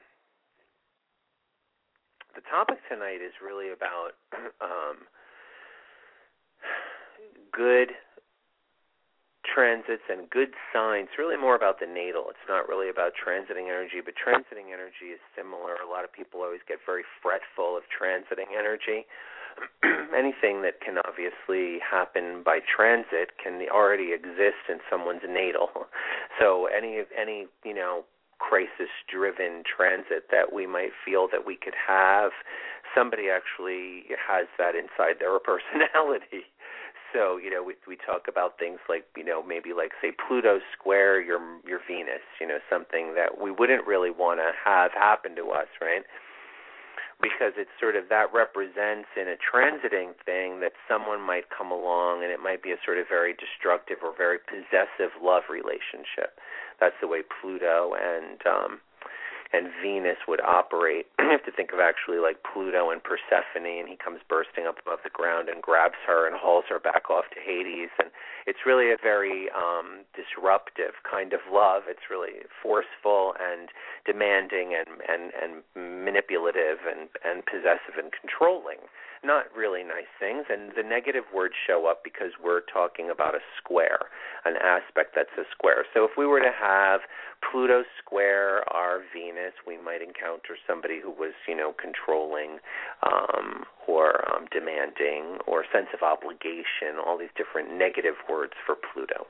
the 2.35 2.43
topic 2.51 2.83
tonight 2.91 3.23
is 3.23 3.31
really 3.39 3.71
about 3.71 4.19
um, 4.59 5.07
good 7.51 7.89
transits 9.43 10.03
and 10.09 10.29
good 10.29 10.53
signs. 10.73 11.09
Really 11.17 11.37
more 11.37 11.55
about 11.55 11.79
the 11.79 11.87
natal. 11.87 12.29
It's 12.29 12.47
not 12.47 12.67
really 12.67 12.89
about 12.89 13.13
transiting 13.17 13.67
energy 13.67 14.01
but 14.03 14.13
transiting 14.15 14.71
energy 14.71 15.11
is 15.13 15.19
similar. 15.35 15.75
A 15.81 15.89
lot 15.89 16.03
of 16.03 16.13
people 16.13 16.41
always 16.41 16.61
get 16.67 16.77
very 16.85 17.03
fretful 17.21 17.75
of 17.75 17.83
transiting 17.89 18.53
energy. 18.57 19.05
Anything 20.15 20.61
that 20.61 20.79
can 20.79 20.97
obviously 21.03 21.79
happen 21.83 22.43
by 22.45 22.59
transit 22.63 23.35
can 23.41 23.59
already 23.73 24.13
exist 24.13 24.69
in 24.69 24.79
someone's 24.89 25.25
natal. 25.27 25.69
So 26.39 26.67
any 26.71 27.03
any 27.19 27.47
you 27.65 27.73
know 27.73 28.05
crisis 28.39 28.87
driven 29.11 29.63
transit 29.67 30.31
that 30.31 30.53
we 30.53 30.65
might 30.65 30.91
feel 31.03 31.27
that 31.31 31.45
we 31.45 31.57
could 31.57 31.75
have 31.75 32.31
somebody 32.95 33.29
actually 33.29 34.05
has 34.15 34.47
that 34.57 34.75
inside 34.75 35.19
their 35.19 35.37
personality. 35.51 36.47
So 37.13 37.37
you 37.37 37.49
know 37.49 37.63
we 37.63 37.73
we 37.87 37.97
talk 37.97 38.27
about 38.29 38.59
things 38.59 38.79
like 38.87 39.05
you 39.17 39.23
know 39.25 39.41
maybe 39.41 39.73
like 39.73 39.91
say 40.01 40.11
Pluto 40.13 40.59
square 40.77 41.19
your 41.19 41.41
your 41.65 41.79
Venus 41.87 42.21
you 42.39 42.47
know 42.47 42.59
something 42.69 43.15
that 43.15 43.41
we 43.41 43.49
wouldn't 43.49 43.87
really 43.87 44.11
want 44.11 44.39
to 44.39 44.51
have 44.53 44.91
happen 44.93 45.35
to 45.35 45.49
us 45.49 45.67
right? 45.81 46.03
Because 47.19 47.51
it's 47.57 47.73
sort 47.81 47.97
of 47.97 48.07
that 48.07 48.31
represents 48.31 49.09
in 49.19 49.27
a 49.27 49.35
transiting 49.35 50.15
thing 50.23 50.61
that 50.61 50.71
someone 50.87 51.19
might 51.19 51.49
come 51.49 51.69
along 51.69 52.23
and 52.23 52.31
it 52.31 52.39
might 52.39 52.63
be 52.63 52.71
a 52.71 52.79
sort 52.85 52.97
of 52.97 53.09
very 53.09 53.33
destructive 53.33 53.97
or 54.01 54.15
very 54.15 54.37
possessive 54.39 55.11
love 55.21 55.43
relationship. 55.49 56.39
That's 56.79 56.95
the 57.01 57.09
way 57.09 57.21
Pluto 57.25 57.97
and 57.97 58.39
um 58.45 58.79
and 59.51 59.69
Venus 59.81 60.17
would 60.27 60.41
operate. 60.41 61.07
you 61.19 61.29
have 61.29 61.45
to 61.45 61.51
think 61.51 61.73
of 61.73 61.79
actually 61.79 62.19
like 62.19 62.43
Pluto 62.43 62.89
and 62.91 63.01
Persephone, 63.03 63.65
and 63.65 63.89
he 63.89 63.97
comes 63.97 64.21
bursting 64.27 64.67
up 64.67 64.77
above 64.85 64.99
the 65.03 65.09
ground 65.09 65.49
and 65.49 65.61
grabs 65.61 65.97
her 66.05 66.27
and 66.27 66.35
hauls 66.37 66.65
her 66.69 66.79
back 66.79 67.09
off 67.09 67.25
to 67.33 67.39
Hades. 67.39 67.89
And 67.99 68.09
it's 68.45 68.65
really 68.65 68.91
a 68.91 68.97
very 69.01 69.49
um, 69.51 70.05
disruptive 70.13 71.01
kind 71.09 71.33
of 71.33 71.41
love. 71.51 71.83
It's 71.87 72.09
really 72.09 72.45
forceful 72.61 73.33
and 73.39 73.69
demanding 74.05 74.73
and 74.77 75.01
and 75.07 75.33
and 75.33 75.63
manipulative 75.75 76.85
and 76.89 77.09
and 77.25 77.45
possessive 77.45 77.97
and 77.97 78.11
controlling 78.13 78.85
not 79.23 79.45
really 79.55 79.83
nice 79.83 80.09
things. 80.19 80.45
And 80.49 80.71
the 80.75 80.83
negative 80.83 81.23
words 81.33 81.53
show 81.67 81.87
up 81.87 82.03
because 82.03 82.31
we're 82.41 82.61
talking 82.61 83.09
about 83.09 83.35
a 83.35 83.43
square, 83.57 84.09
an 84.45 84.55
aspect 84.57 85.13
that's 85.15 85.33
a 85.37 85.43
square. 85.51 85.85
So 85.93 86.03
if 86.03 86.11
we 86.17 86.25
were 86.25 86.39
to 86.39 86.51
have 86.51 87.01
Pluto 87.39 87.83
square 87.99 88.63
our 88.71 88.99
Venus, 89.13 89.53
we 89.65 89.77
might 89.77 90.01
encounter 90.01 90.55
somebody 90.67 90.99
who 91.01 91.11
was, 91.11 91.33
you 91.47 91.55
know, 91.55 91.73
controlling 91.73 92.59
um, 93.03 93.65
or 93.87 94.23
um, 94.31 94.45
demanding 94.51 95.39
or 95.47 95.65
sense 95.71 95.87
of 95.93 96.03
obligation, 96.03 96.99
all 97.05 97.17
these 97.17 97.33
different 97.35 97.75
negative 97.77 98.15
words 98.29 98.53
for 98.65 98.75
Pluto 98.75 99.27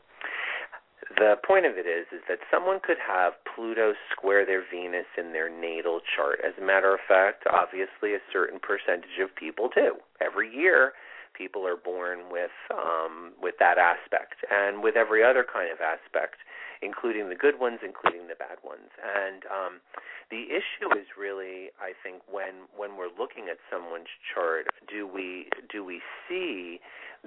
the 1.17 1.35
point 1.45 1.65
of 1.65 1.77
it 1.77 1.87
is 1.87 2.05
is 2.11 2.21
that 2.29 2.39
someone 2.51 2.79
could 2.79 2.99
have 3.01 3.33
Pluto 3.55 3.93
square 4.11 4.45
their 4.45 4.63
Venus 4.63 5.07
in 5.17 5.33
their 5.33 5.49
natal 5.49 6.01
chart. 6.15 6.39
As 6.45 6.53
a 6.61 6.65
matter 6.65 6.93
of 6.93 6.99
fact, 7.07 7.43
obviously 7.49 8.13
a 8.13 8.21
certain 8.31 8.59
percentage 8.59 9.17
of 9.21 9.33
people 9.35 9.69
do. 9.73 9.97
Every 10.21 10.53
year 10.53 10.93
people 11.33 11.65
are 11.65 11.77
born 11.77 12.29
with 12.29 12.51
um 12.69 13.31
with 13.41 13.55
that 13.59 13.77
aspect 13.77 14.35
and 14.51 14.83
with 14.83 14.95
every 14.95 15.23
other 15.23 15.45
kind 15.45 15.71
of 15.71 15.79
aspect 15.79 16.35
including 16.81 17.29
the 17.29 17.35
good 17.35 17.59
ones 17.59 17.79
including 17.83 18.27
the 18.27 18.35
bad 18.35 18.57
ones 18.63 18.91
and 18.99 19.43
um 19.47 19.79
the 20.31 20.51
issue 20.51 20.91
is 20.99 21.07
really 21.17 21.71
i 21.79 21.93
think 22.03 22.21
when 22.29 22.67
when 22.75 22.97
we're 22.97 23.13
looking 23.17 23.47
at 23.49 23.57
someone's 23.71 24.11
chart 24.33 24.67
do 24.91 25.07
we 25.07 25.47
do 25.71 25.83
we 25.85 26.01
see 26.27 26.79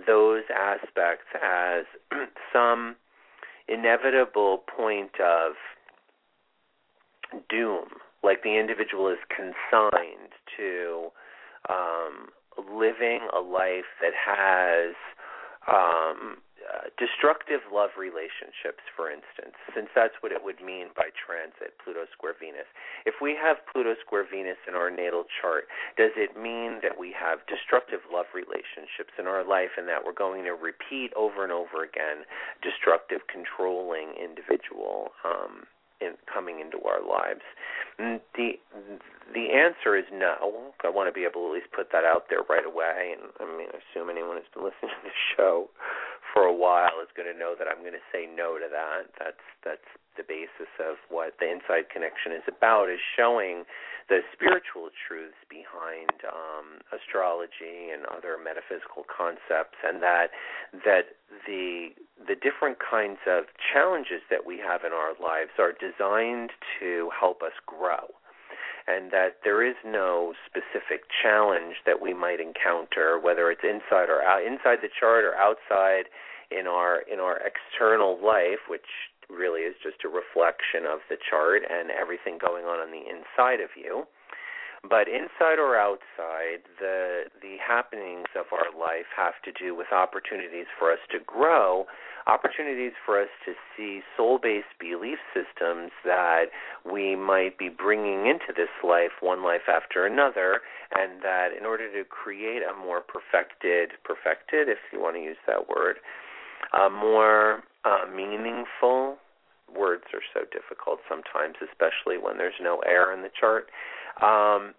those 0.06 0.42
aspects 0.52 1.30
as 1.40 1.84
some 2.52 2.96
inevitable 3.68 4.62
point 4.76 5.12
of 5.20 5.52
doom, 7.48 7.86
like 8.22 8.42
the 8.42 8.58
individual 8.58 9.08
is 9.08 9.18
consigned 9.28 10.32
to 10.56 11.08
um, 11.68 12.28
living 12.74 13.20
a 13.36 13.40
life 13.40 13.88
that 14.00 14.12
has 14.14 14.94
um, 15.68 16.38
uh, 16.62 16.88
destructive 16.98 17.60
love 17.72 17.90
relationships, 17.98 18.82
for 18.94 19.10
instance, 19.10 19.58
since 19.74 19.88
that's 19.94 20.14
what 20.20 20.32
it 20.32 20.42
would 20.42 20.62
mean 20.62 20.94
by 20.94 21.10
transit, 21.14 21.74
Pluto 21.82 22.06
square 22.12 22.34
Venus. 22.38 22.68
If 23.06 23.18
we 23.20 23.34
have 23.34 23.58
Pluto 23.70 23.94
square 24.04 24.26
Venus 24.28 24.58
in 24.68 24.74
our 24.74 24.90
natal 24.90 25.24
chart, 25.28 25.66
does 25.96 26.14
it 26.16 26.38
mean 26.38 26.78
that 26.82 26.98
we 26.98 27.12
have 27.12 27.44
destructive 27.50 28.00
love 28.12 28.30
relationships 28.34 29.14
in 29.18 29.26
our 29.26 29.42
life 29.42 29.74
and 29.76 29.88
that 29.88 30.04
we're 30.04 30.16
going 30.16 30.44
to 30.44 30.54
repeat 30.54 31.12
over 31.16 31.42
and 31.42 31.52
over 31.52 31.82
again 31.82 32.24
destructive, 32.62 33.26
controlling 33.26 34.14
individual 34.14 35.12
um, 35.24 35.66
in, 36.00 36.14
coming 36.30 36.60
into 36.60 36.78
our 36.86 37.02
lives? 37.02 37.44
And 37.98 38.20
the 38.34 38.58
the 39.34 39.52
answer 39.52 39.96
is 39.96 40.04
no. 40.12 40.72
I 40.84 40.90
want 40.90 41.08
to 41.08 41.14
be 41.14 41.24
able 41.24 41.46
to 41.46 41.48
at 41.48 41.54
least 41.62 41.72
put 41.72 41.92
that 41.92 42.04
out 42.04 42.26
there 42.28 42.44
right 42.48 42.66
away. 42.66 43.14
And 43.16 43.32
I 43.40 43.44
mean, 43.56 43.68
I 43.72 43.78
assume 43.80 44.10
anyone 44.10 44.36
who's 44.36 44.50
been 44.52 44.64
listening 44.64 44.92
to 44.92 45.02
the 45.08 45.16
show 45.36 45.70
for 46.32 46.48
a 46.48 46.54
while 46.54 46.98
is 47.04 47.12
going 47.14 47.28
to 47.28 47.38
know 47.38 47.54
that 47.58 47.68
I'm 47.68 47.84
going 47.84 47.96
to 47.96 48.08
say 48.10 48.24
no 48.26 48.56
to 48.58 48.66
that. 48.72 49.12
That's 49.20 49.46
that's 49.62 49.90
the 50.16 50.24
basis 50.24 50.68
of 50.80 50.96
what 51.08 51.36
the 51.40 51.48
inside 51.48 51.88
connection 51.88 52.32
is 52.32 52.44
about 52.48 52.92
is 52.92 53.00
showing 53.16 53.64
the 54.08 54.20
spiritual 54.32 54.92
truths 54.92 55.40
behind 55.48 56.12
um, 56.28 56.84
astrology 56.92 57.88
and 57.88 58.04
other 58.12 58.36
metaphysical 58.36 59.08
concepts 59.08 59.80
and 59.80 60.02
that 60.02 60.28
that 60.84 61.16
the 61.48 61.96
the 62.28 62.36
different 62.36 62.76
kinds 62.76 63.24
of 63.24 63.48
challenges 63.56 64.20
that 64.28 64.44
we 64.44 64.58
have 64.60 64.84
in 64.84 64.92
our 64.92 65.16
lives 65.16 65.56
are 65.56 65.72
designed 65.72 66.50
to 66.76 67.08
help 67.16 67.40
us 67.40 67.56
grow 67.64 68.12
and 68.86 69.10
that 69.12 69.38
there 69.44 69.62
is 69.62 69.76
no 69.84 70.34
specific 70.46 71.06
challenge 71.22 71.76
that 71.86 72.00
we 72.00 72.12
might 72.14 72.40
encounter, 72.40 73.18
whether 73.18 73.50
it's 73.50 73.64
inside 73.64 74.10
or 74.10 74.22
out, 74.22 74.42
inside 74.42 74.78
the 74.82 74.90
chart 74.90 75.24
or 75.24 75.34
outside 75.36 76.10
in 76.50 76.66
our 76.66 77.02
in 77.10 77.20
our 77.20 77.38
external 77.40 78.18
life, 78.22 78.68
which 78.68 79.12
really 79.30 79.62
is 79.62 79.74
just 79.82 80.04
a 80.04 80.08
reflection 80.08 80.84
of 80.84 81.00
the 81.08 81.16
chart 81.16 81.62
and 81.68 81.90
everything 81.90 82.36
going 82.38 82.64
on 82.64 82.80
on 82.80 82.90
the 82.90 83.06
inside 83.08 83.60
of 83.60 83.70
you. 83.76 84.04
But 84.82 85.06
inside 85.06 85.62
or 85.62 85.78
outside, 85.78 86.66
the 86.80 87.30
the 87.40 87.56
happenings 87.62 88.26
of 88.34 88.46
our 88.50 88.74
life 88.74 89.06
have 89.16 89.38
to 89.44 89.52
do 89.52 89.74
with 89.74 89.92
opportunities 89.92 90.66
for 90.76 90.90
us 90.90 90.98
to 91.12 91.20
grow, 91.24 91.86
opportunities 92.26 92.92
for 93.04 93.20
us 93.20 93.28
to 93.44 93.52
see 93.76 94.00
soul-based 94.16 94.78
belief 94.78 95.18
systems 95.34 95.90
that 96.04 96.46
we 96.90 97.16
might 97.16 97.58
be 97.58 97.68
bringing 97.68 98.26
into 98.26 98.52
this 98.56 98.72
life, 98.82 99.10
one 99.20 99.44
life 99.44 99.68
after 99.68 100.06
another, 100.06 100.60
and 100.94 101.22
that 101.22 101.48
in 101.58 101.64
order 101.64 101.90
to 101.92 102.08
create 102.08 102.62
a 102.62 102.74
more 102.74 103.00
perfected, 103.00 103.92
perfected, 104.04 104.68
if 104.68 104.78
you 104.92 105.00
want 105.00 105.16
to 105.16 105.22
use 105.22 105.40
that 105.46 105.68
word, 105.68 105.96
a 106.78 106.90
more 106.90 107.62
uh, 107.84 108.06
meaningful. 108.14 109.16
Words 109.74 110.04
are 110.12 110.22
so 110.34 110.40
difficult 110.52 111.00
sometimes, 111.08 111.56
especially 111.64 112.18
when 112.22 112.36
there's 112.36 112.60
no 112.60 112.80
air 112.80 113.12
in 113.14 113.22
the 113.22 113.30
chart 113.40 113.68
um, 114.20 114.74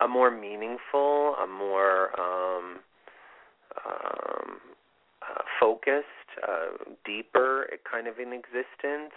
a 0.00 0.08
more 0.08 0.30
meaningful, 0.30 1.34
a 1.42 1.46
more 1.46 2.10
um, 2.18 2.78
um, 3.84 4.60
uh, 5.30 5.42
focused, 5.58 6.06
uh, 6.42 6.94
deeper 7.04 7.66
kind 7.90 8.06
of 8.06 8.18
in 8.18 8.32
existence, 8.32 9.14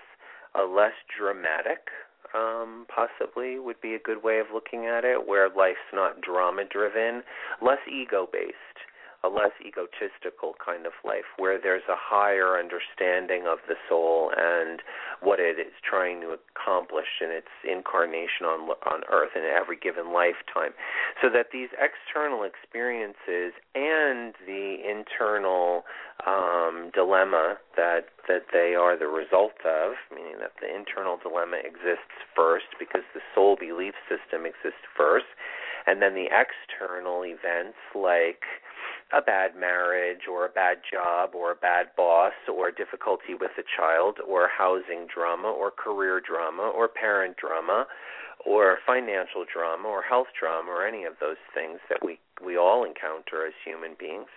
a 0.55 0.63
less 0.63 0.93
dramatic, 1.17 1.89
um, 2.33 2.85
possibly 2.93 3.59
would 3.59 3.81
be 3.81 3.95
a 3.95 3.99
good 3.99 4.23
way 4.23 4.39
of 4.39 4.47
looking 4.53 4.85
at 4.85 5.03
it, 5.03 5.27
where 5.27 5.49
life's 5.49 5.91
not 5.93 6.21
drama 6.21 6.63
driven, 6.65 7.23
less 7.61 7.79
ego 7.91 8.27
based 8.31 8.55
a 9.23 9.29
less 9.29 9.55
egotistical 9.63 10.53
kind 10.59 10.85
of 10.85 10.91
life 11.05 11.27
where 11.37 11.59
there's 11.59 11.87
a 11.87 11.95
higher 11.95 12.59
understanding 12.59 13.47
of 13.47 13.59
the 13.67 13.75
soul 13.87 14.31
and 14.35 14.81
what 15.21 15.39
it 15.39 15.57
is 15.57 15.71
trying 15.79 16.19
to 16.19 16.35
accomplish 16.35 17.23
in 17.23 17.31
its 17.31 17.47
incarnation 17.63 18.45
on 18.45 18.67
on 18.83 19.01
earth 19.11 19.31
in 19.35 19.43
every 19.43 19.77
given 19.77 20.11
lifetime. 20.11 20.75
So 21.21 21.29
that 21.29 21.47
these 21.53 21.69
external 21.79 22.43
experiences 22.43 23.55
and 23.75 24.35
the 24.45 24.83
internal 24.83 25.83
um, 26.27 26.91
dilemma 26.93 27.57
that 27.75 28.11
that 28.27 28.51
they 28.51 28.75
are 28.75 28.97
the 28.97 29.07
result 29.07 29.55
of 29.63 29.95
meaning 30.13 30.39
that 30.39 30.53
the 30.59 30.67
internal 30.67 31.17
dilemma 31.17 31.57
exists 31.63 32.15
first 32.35 32.75
because 32.79 33.03
the 33.13 33.21
soul 33.33 33.55
belief 33.55 33.93
system 34.07 34.45
exists 34.45 34.83
first 34.95 35.31
and 35.87 36.01
then 36.01 36.13
the 36.13 36.27
external 36.31 37.23
events 37.23 37.77
like 37.95 38.43
a 39.13 39.21
bad 39.21 39.55
marriage 39.55 40.25
or 40.29 40.45
a 40.45 40.49
bad 40.49 40.77
job 40.91 41.35
or 41.35 41.51
a 41.51 41.55
bad 41.55 41.87
boss 41.95 42.33
or 42.51 42.71
difficulty 42.71 43.33
with 43.39 43.51
a 43.57 43.63
child 43.77 44.17
or 44.27 44.47
housing 44.47 45.07
drama 45.13 45.47
or 45.47 45.71
career 45.71 46.19
drama 46.19 46.63
or 46.63 46.87
parent 46.87 47.37
drama 47.37 47.85
or 48.45 48.79
financial 48.85 49.45
drama 49.51 49.87
or 49.87 50.01
health 50.01 50.27
drama 50.37 50.69
or 50.69 50.85
any 50.85 51.03
of 51.03 51.13
those 51.19 51.39
things 51.53 51.79
that 51.89 51.99
we 52.03 52.19
we 52.43 52.57
all 52.57 52.83
encounter 52.83 53.45
as 53.45 53.53
human 53.63 53.95
beings 53.99 54.27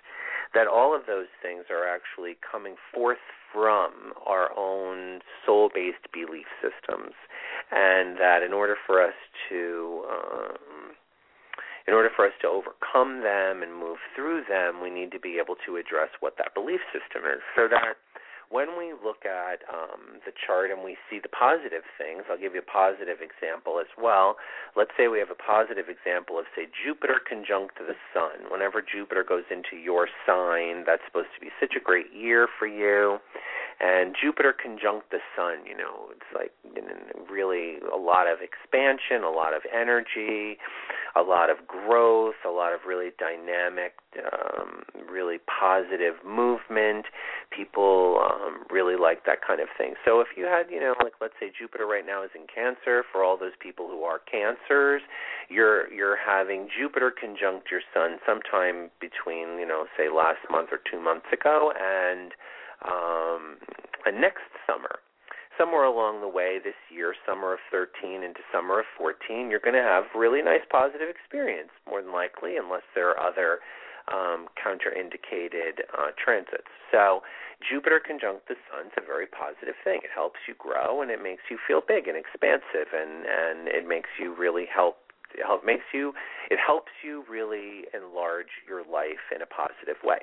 that 0.55 0.67
all 0.67 0.95
of 0.95 1.07
those 1.07 1.27
things 1.43 1.65
are 1.71 1.87
actually 1.87 2.37
coming 2.41 2.77
forth 2.93 3.21
from 3.53 4.13
our 4.27 4.51
own 4.57 5.21
soul 5.45 5.71
based 5.75 6.07
belief 6.13 6.47
systems. 6.61 7.15
And 7.71 8.19
that 8.19 8.43
in 8.43 8.53
order 8.53 8.77
for 8.87 9.03
us 9.03 9.15
to 9.49 10.05
um, 10.11 10.57
in 11.87 11.95
order 11.95 12.11
for 12.15 12.27
us 12.27 12.35
to 12.43 12.49
overcome 12.49 13.23
them 13.23 13.63
and 13.63 13.71
move 13.73 13.99
through 14.15 14.43
them, 14.49 14.83
we 14.83 14.91
need 14.91 15.13
to 15.13 15.21
be 15.21 15.39
able 15.39 15.55
to 15.67 15.77
address 15.77 16.11
what 16.21 16.35
that 16.39 16.55
belief 16.55 16.81
system 16.91 17.23
is. 17.25 17.43
So 17.55 17.69
that 17.71 17.95
when 18.51 18.79
we 18.79 18.95
look 18.95 19.27
at 19.27 19.67
um, 19.67 20.23
the 20.23 20.31
chart 20.35 20.71
and 20.71 20.83
we 20.83 20.95
see 21.11 21.19
the 21.19 21.31
positive 21.31 21.83
things, 21.99 22.23
I'll 22.31 22.39
give 22.39 22.55
you 22.55 22.63
a 22.63 22.71
positive 22.71 23.19
example 23.19 23.83
as 23.83 23.91
well. 23.99 24.37
Let's 24.79 24.95
say 24.95 25.09
we 25.09 25.19
have 25.19 25.35
a 25.35 25.39
positive 25.39 25.91
example 25.91 26.39
of, 26.39 26.47
say, 26.55 26.71
Jupiter 26.71 27.19
conjunct 27.23 27.79
the 27.79 27.99
Sun. 28.15 28.51
Whenever 28.51 28.83
Jupiter 28.83 29.27
goes 29.27 29.47
into 29.51 29.75
your 29.75 30.07
sign, 30.27 30.87
that's 30.87 31.03
supposed 31.07 31.35
to 31.35 31.43
be 31.43 31.51
such 31.59 31.75
a 31.75 31.83
great 31.83 32.15
year 32.15 32.47
for 32.59 32.67
you. 32.67 33.19
And 33.79 34.17
Jupiter 34.21 34.55
conjunct 34.55 35.11
the 35.11 35.19
Sun, 35.37 35.67
you 35.69 35.77
know, 35.77 36.09
it's 36.11 36.33
like 36.35 36.53
really 37.31 37.77
a 37.93 37.99
lot 37.99 38.27
of 38.27 38.39
expansion, 38.41 39.23
a 39.23 39.31
lot 39.31 39.53
of 39.53 39.63
energy, 39.69 40.57
a 41.15 41.21
lot 41.21 41.51
of 41.51 41.67
growth, 41.67 42.37
a 42.47 42.51
lot 42.51 42.73
of 42.73 42.81
really 42.87 43.11
dynamic, 43.19 43.93
um, 44.33 44.83
really 45.11 45.37
positive 45.45 46.15
movement. 46.25 47.05
People 47.51 48.25
um, 48.25 48.65
really 48.71 48.97
like 48.97 49.27
that 49.27 49.45
kind 49.47 49.61
of 49.61 49.69
thing. 49.77 49.95
So 50.07 50.21
if 50.21 50.29
you 50.37 50.45
had, 50.45 50.71
you 50.71 50.81
know, 50.81 50.95
like 51.03 51.15
let's 51.21 51.35
say 51.39 51.53
Jupiter 51.53 51.87
right 51.87 52.05
now 52.07 52.25
is 52.25 52.31
in 52.35 52.47
Cancer, 52.49 53.05
for 53.13 53.23
all 53.23 53.37
those 53.37 53.57
people 53.61 53.89
who 53.89 54.05
are 54.05 54.21
Cancers, 54.21 55.03
you're 55.51 55.93
you're 55.93 56.17
having 56.17 56.69
Jupiter 56.73 57.13
conjunct 57.13 57.71
your 57.71 57.83
Sun 57.93 58.19
sometime 58.25 58.91
between, 59.01 59.61
you 59.61 59.67
know, 59.67 59.85
say 59.97 60.09
last 60.09 60.41
month 60.51 60.71
or 60.73 60.81
two 60.91 61.01
months 61.01 61.27
ago 61.31 61.73
and 61.77 62.33
um, 62.85 63.57
next 64.13 64.49
summer 64.67 65.01
somewhere 65.59 65.85
along 65.85 66.21
the 66.21 66.29
way 66.29 66.61
this 66.63 66.77
year, 66.93 67.15
summer 67.25 67.55
of 67.55 67.61
13 67.73 68.23
into 68.23 68.41
summer 68.53 68.81
of 68.81 68.87
14, 68.99 69.49
you're 69.51 69.61
going 69.61 69.77
to 69.77 69.83
have 69.83 70.05
really 70.15 70.43
nice 70.43 70.65
positive 70.71 71.09
experience, 71.09 71.73
more 71.89 72.03
than 72.03 72.13
likely, 72.13 72.57
unless 72.57 72.85
there 72.95 73.09
are 73.09 73.21
other 73.21 73.61
um, 74.13 74.47
counterindicated 74.55 75.83
uh, 75.97 76.13
transits. 76.23 76.71
So 76.93 77.23
Jupiter 77.65 78.01
conjunct 78.05 78.49
the 78.49 78.55
Sun 78.69 78.93
is 78.93 78.97
a 79.01 79.05
very 79.05 79.27
positive 79.27 79.75
thing. 79.83 80.01
It 80.05 80.13
helps 80.15 80.39
you 80.47 80.55
grow 80.55 81.03
and 81.03 81.11
it 81.11 81.23
makes 81.23 81.43
you 81.51 81.59
feel 81.67 81.81
big 81.81 82.07
and 82.07 82.17
expansive, 82.17 82.93
and 82.93 83.25
and 83.27 83.69
it 83.69 83.89
makes 83.89 84.11
you 84.21 84.35
really 84.35 84.67
help. 84.69 84.99
It 85.35 85.43
help, 85.43 85.65
makes 85.65 85.91
you. 85.93 86.15
It 86.51 86.59
helps 86.63 86.93
you 87.03 87.25
really 87.29 87.91
enlarge 87.93 88.63
your 88.69 88.87
life 88.87 89.35
in 89.35 89.43
a 89.43 89.47
positive 89.47 89.99
way. 90.05 90.23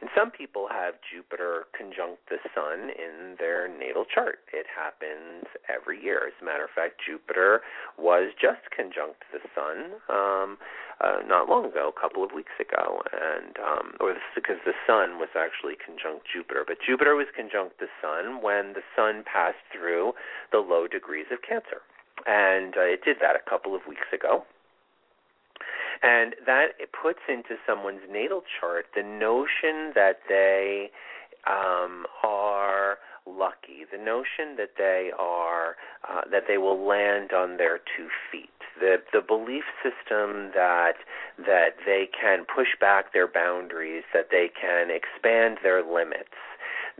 And 0.00 0.10
some 0.14 0.30
people 0.30 0.68
have 0.70 0.94
Jupiter 1.00 1.64
conjunct 1.76 2.28
the 2.28 2.36
Sun 2.54 2.90
in 2.90 3.36
their 3.38 3.66
natal 3.66 4.04
chart. 4.04 4.40
It 4.52 4.66
happens 4.68 5.48
every 5.72 6.02
year. 6.02 6.28
As 6.28 6.36
a 6.40 6.44
matter 6.44 6.64
of 6.64 6.70
fact, 6.70 7.00
Jupiter 7.00 7.62
was 7.98 8.32
just 8.36 8.68
conjunct 8.74 9.24
the 9.32 9.40
Sun 9.56 9.96
um, 10.12 10.58
uh, 11.00 11.20
not 11.26 11.48
long 11.48 11.66
ago, 11.66 11.92
a 11.94 12.00
couple 12.00 12.24
of 12.24 12.32
weeks 12.32 12.56
ago, 12.60 13.02
and 13.12 13.56
um, 13.60 13.92
or 14.00 14.12
this, 14.12 14.22
because 14.34 14.60
the 14.64 14.76
Sun 14.86 15.18
was 15.18 15.28
actually 15.36 15.76
conjunct 15.76 16.26
Jupiter. 16.28 16.64
But 16.66 16.78
Jupiter 16.84 17.14
was 17.16 17.26
conjunct 17.34 17.80
the 17.80 17.88
Sun 18.00 18.42
when 18.42 18.72
the 18.72 18.84
Sun 18.94 19.24
passed 19.24 19.60
through 19.72 20.12
the 20.52 20.60
low 20.60 20.86
degrees 20.86 21.26
of 21.32 21.40
Cancer, 21.42 21.84
and 22.26 22.76
uh, 22.76 22.84
it 22.96 23.04
did 23.04 23.16
that 23.20 23.36
a 23.36 23.44
couple 23.48 23.74
of 23.74 23.82
weeks 23.88 24.08
ago. 24.12 24.44
And 26.02 26.34
that 26.46 26.78
puts 26.92 27.20
into 27.28 27.56
someone's 27.66 28.02
natal 28.10 28.42
chart 28.60 28.86
the 28.94 29.02
notion 29.02 29.92
that 29.94 30.20
they 30.28 30.90
um, 31.46 32.06
are 32.22 32.98
lucky, 33.26 33.84
the 33.90 33.98
notion 33.98 34.56
that 34.56 34.78
they 34.78 35.10
are 35.18 35.76
uh, 36.08 36.22
that 36.30 36.44
they 36.46 36.58
will 36.58 36.86
land 36.86 37.32
on 37.32 37.56
their 37.56 37.78
two 37.78 38.08
feet, 38.30 38.48
the 38.80 38.96
the 39.12 39.20
belief 39.20 39.64
system 39.82 40.50
that 40.54 40.94
that 41.38 41.76
they 41.84 42.08
can 42.08 42.44
push 42.44 42.78
back 42.80 43.12
their 43.12 43.26
boundaries, 43.26 44.04
that 44.14 44.28
they 44.30 44.48
can 44.48 44.90
expand 44.90 45.58
their 45.62 45.82
limits, 45.82 46.38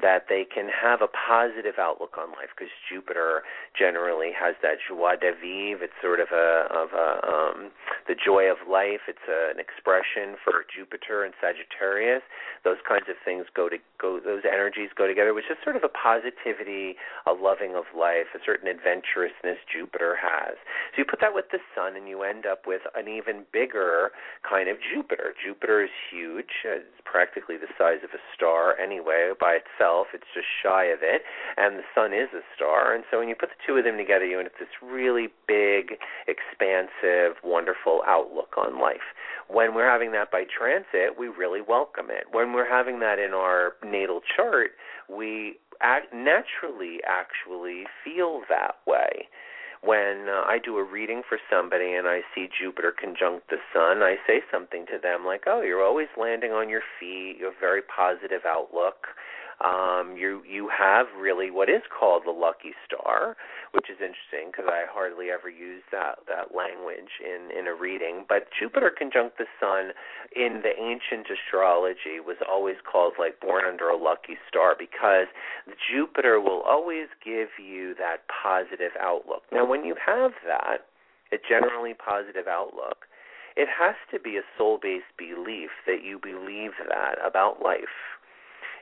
that 0.02 0.28
they 0.28 0.44
can 0.44 0.68
have 0.68 1.00
a 1.00 1.09
positive 1.09 1.80
outlook 1.80 2.20
on 2.20 2.28
life 2.37 2.52
because 2.52 2.72
Jupiter 2.85 3.42
generally 3.72 4.28
has 4.37 4.54
that 4.61 4.76
joie 4.76 5.16
de 5.16 5.32
vivre. 5.32 5.88
It's 5.88 5.96
sort 6.04 6.20
of 6.20 6.28
a 6.32 6.68
of 6.68 6.92
a 6.92 7.09
um, 7.24 7.72
the 8.04 8.12
joy 8.12 8.52
of 8.52 8.61
life. 8.68 9.09
It's 9.09 9.24
a, 9.24 9.48
an 9.48 9.56
expression 9.56 10.37
for 10.44 10.68
Jupiter 10.68 11.24
and 11.24 11.32
Sagittarius. 11.40 12.20
Those 12.61 12.76
kinds 12.85 13.09
of 13.09 13.16
things 13.24 13.48
go 13.56 13.72
to 13.72 13.80
go. 13.96 14.20
Those 14.20 14.44
energies 14.44 14.92
go 14.92 15.09
together, 15.09 15.32
which 15.32 15.48
is 15.48 15.56
sort 15.64 15.80
of 15.80 15.85
a 15.85 15.92
positivity, 15.92 17.00
a 17.24 17.32
loving 17.32 17.72
of 17.72 17.88
life, 17.96 18.28
a 18.37 18.40
certain 18.44 18.68
adventurousness 18.68 19.64
Jupiter 19.64 20.12
has. 20.20 20.61
So 20.92 21.00
you 21.00 21.09
put 21.09 21.24
that 21.24 21.32
with 21.32 21.48
the 21.56 21.61
Sun, 21.72 21.96
and 21.96 22.04
you 22.04 22.20
end 22.20 22.44
up 22.44 22.68
with 22.68 22.85
an 22.92 23.09
even 23.09 23.48
bigger 23.48 24.12
kind 24.44 24.68
of 24.68 24.76
Jupiter. 24.76 25.32
Jupiter 25.40 25.80
is 25.80 25.94
huge. 26.12 26.52
It's 26.68 27.00
practically 27.09 27.56
the 27.56 27.72
size 27.80 28.04
of 28.04 28.12
a 28.12 28.20
star 28.37 28.76
anyway 28.76 29.32
by 29.40 29.56
itself 29.64 29.86
itself. 29.87 30.09
It's 30.12 30.27
just 30.35 30.46
shy 30.62 30.85
of 30.87 31.01
it, 31.03 31.22
and 31.57 31.79
the 31.79 31.83
sun 31.94 32.12
is 32.12 32.29
a 32.35 32.42
star. 32.55 32.94
And 32.94 33.05
so 33.11 33.18
when 33.18 33.29
you 33.29 33.35
put 33.35 33.51
the 33.51 33.62
two 33.66 33.77
of 33.77 33.85
them 33.85 33.96
together, 33.96 34.25
you 34.25 34.38
end 34.38 34.49
up 34.49 34.59
this 34.59 34.68
really 34.83 35.29
big, 35.46 35.99
expansive, 36.27 37.37
wonderful 37.44 38.03
outlook 38.07 38.55
on 38.57 38.81
life. 38.81 39.14
When 39.49 39.75
we're 39.75 39.90
having 39.90 40.12
that 40.12 40.31
by 40.31 40.44
transit, 40.44 41.18
we 41.18 41.29
really 41.29 41.61
welcome 41.61 42.07
it. 42.11 42.25
When 42.33 42.53
we're 42.53 42.68
having 42.68 43.01
that 43.01 43.18
in 43.18 43.33
our 43.33 43.75
natal 43.85 44.20
chart, 44.37 44.72
we 45.09 45.59
act 45.81 46.12
naturally 46.12 47.01
actually 47.07 47.85
feel 48.03 48.40
that 48.49 48.77
way 48.87 49.29
when 49.83 50.27
uh, 50.29 50.42
I 50.42 50.59
do 50.59 50.79
a 50.79 50.85
reading 50.85 51.22
for 51.29 51.38
somebody 51.51 51.94
and 51.94 52.09
I 52.09 52.20
see 52.35 52.49
Jupiter 52.51 52.92
conjunct 52.92 53.51
the 53.51 53.59
sun, 53.72 54.03
I 54.03 54.16
say 54.27 54.42
something 54.51 54.85
to 54.87 54.99
them 55.01 55.25
like, 55.25 55.44
"Oh, 55.46 55.62
you're 55.62 55.83
always 55.83 56.09
landing 56.18 56.51
on 56.51 56.68
your 56.68 56.83
feet. 56.99 57.37
You 57.38 57.46
have 57.46 57.55
a 57.55 57.61
very 57.61 57.83
positive 57.83 58.42
outlook 58.44 59.07
um, 59.64 60.16
you 60.19 60.42
you 60.45 60.69
have 60.69 61.07
really 61.19 61.51
what 61.51 61.71
is 61.71 61.83
called 61.88 62.23
the 62.27 62.31
lucky 62.31 62.77
star, 62.85 63.37
which 63.73 63.88
is 63.88 63.97
interesting 64.01 64.53
because 64.53 64.66
I 64.69 64.85
hardly 64.85 65.31
ever 65.31 65.49
use 65.49 65.83
that 65.92 66.21
that 66.29 66.55
language 66.55 67.25
in 67.25 67.49
in 67.57 67.66
a 67.66 67.75
reading. 67.75 68.27
But 68.29 68.49
Jupiter 68.53 68.92
conjunct 68.92 69.38
the 69.38 69.47
Sun 69.59 69.92
in 70.35 70.61
the 70.61 70.77
ancient 70.77 71.29
astrology 71.33 72.21
was 72.21 72.37
always 72.47 72.77
called 72.85 73.14
like 73.19 73.40
born 73.40 73.64
under 73.64 73.88
a 73.88 73.97
lucky 73.97 74.37
star 74.47 74.77
because 74.79 75.33
Jupiter 75.90 76.38
will 76.38 76.61
always 76.61 77.09
give 77.25 77.49
you 77.57 77.95
that 77.97 78.29
positive 78.29 78.92
outlook. 79.01 79.45
Now, 79.51 79.64
when 79.64 79.85
you 79.85 79.97
have 80.05 80.33
that, 80.47 80.85
a 81.33 81.38
generally 81.40 81.95
positive 81.95 82.47
outlook, 82.47 83.09
it 83.57 83.69
has 83.73 83.97
to 84.12 84.21
be 84.21 84.37
a 84.37 84.45
soul 84.59 84.79
based 84.81 85.16
belief 85.16 85.71
that 85.87 86.05
you 86.05 86.21
believe 86.21 86.73
that 86.88 87.16
about 87.25 87.62
life 87.64 88.15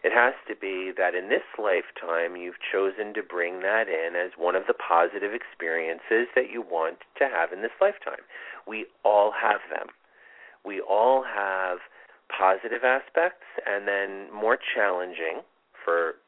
it 0.05 0.13
has 0.13 0.35
to 0.47 0.55
be 0.55 0.93
that 0.97 1.15
in 1.15 1.31
this 1.31 1.49
lifetime 1.57 2.37
you've 2.37 2.61
chosen 2.61 3.15
to 3.15 3.23
bring 3.23 3.61
that 3.61 3.89
in 3.89 4.15
as 4.15 4.33
one 4.37 4.55
of 4.55 4.69
the 4.69 4.75
positive 4.77 5.33
experiences 5.33 6.29
that 6.37 6.53
you 6.53 6.61
want 6.61 6.99
to 7.17 7.25
have 7.25 7.53
in 7.53 7.63
this 7.63 7.73
lifetime. 7.81 8.21
We 8.69 8.85
all 9.03 9.33
have 9.33 9.65
them. 9.73 9.89
We 10.65 10.81
all 10.81 11.25
have 11.25 11.79
positive 12.29 12.85
aspects 12.85 13.49
and 13.67 13.89
then 13.89 14.29
more 14.33 14.59
challenging 14.77 15.41
for 15.85 16.21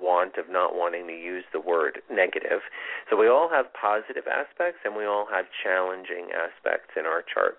want 0.00 0.36
of 0.36 0.48
not 0.48 0.74
wanting 0.74 1.06
to 1.08 1.12
use 1.12 1.44
the 1.52 1.60
word 1.60 2.00
negative. 2.10 2.60
So 3.10 3.16
we 3.16 3.28
all 3.28 3.48
have 3.48 3.66
positive 3.72 4.24
aspects 4.28 4.80
and 4.84 4.96
we 4.96 5.04
all 5.04 5.26
have 5.30 5.46
challenging 5.62 6.28
aspects 6.32 6.96
in 6.96 7.04
our 7.04 7.22
chart. 7.22 7.58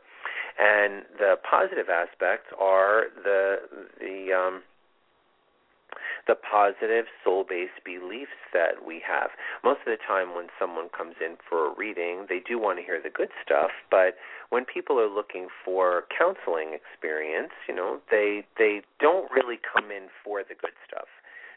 And 0.58 1.04
the 1.18 1.36
positive 1.50 1.90
aspects 1.90 2.50
are 2.60 3.06
the 3.24 3.58
the 4.00 4.34
um, 4.34 4.62
the 6.30 6.38
positive 6.38 7.10
soul 7.26 7.42
based 7.42 7.82
beliefs 7.84 8.38
that 8.54 8.86
we 8.86 9.02
have. 9.02 9.34
Most 9.66 9.82
of 9.82 9.90
the 9.90 9.98
time, 9.98 10.38
when 10.38 10.54
someone 10.62 10.94
comes 10.94 11.16
in 11.18 11.42
for 11.42 11.66
a 11.66 11.74
reading, 11.74 12.30
they 12.30 12.38
do 12.38 12.62
want 12.62 12.78
to 12.78 12.86
hear 12.86 13.02
the 13.02 13.10
good 13.10 13.34
stuff, 13.42 13.74
but 13.90 14.14
when 14.54 14.64
people 14.64 15.02
are 15.02 15.10
looking 15.10 15.48
for 15.66 16.06
counseling 16.14 16.78
experience, 16.78 17.50
you 17.68 17.74
know, 17.74 17.98
they 18.14 18.46
they 18.62 18.86
don't 19.02 19.26
really 19.34 19.58
come 19.58 19.90
in 19.90 20.14
for 20.24 20.46
the 20.46 20.54
good 20.54 20.78
stuff. 20.86 21.10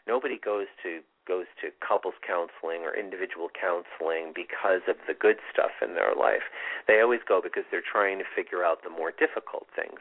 Nobody 0.09 0.41
goes 0.41 0.65
to 0.81 1.05
goes 1.27 1.45
to 1.61 1.71
couples 1.79 2.15
counseling 2.25 2.83
or 2.83 2.95
individual 2.95 3.49
counseling 3.49 4.31
because 4.35 4.83
of 4.87 4.97
the 5.07 5.13
good 5.13 5.37
stuff 5.51 5.71
in 5.81 5.95
their 5.95 6.15
life. 6.15 6.47
They 6.87 7.01
always 7.01 7.21
go 7.27 7.41
because 7.41 7.63
they're 7.71 7.85
trying 7.85 8.19
to 8.19 8.25
figure 8.35 8.63
out 8.63 8.83
the 8.83 8.89
more 8.89 9.11
difficult 9.11 9.67
things. 9.75 9.99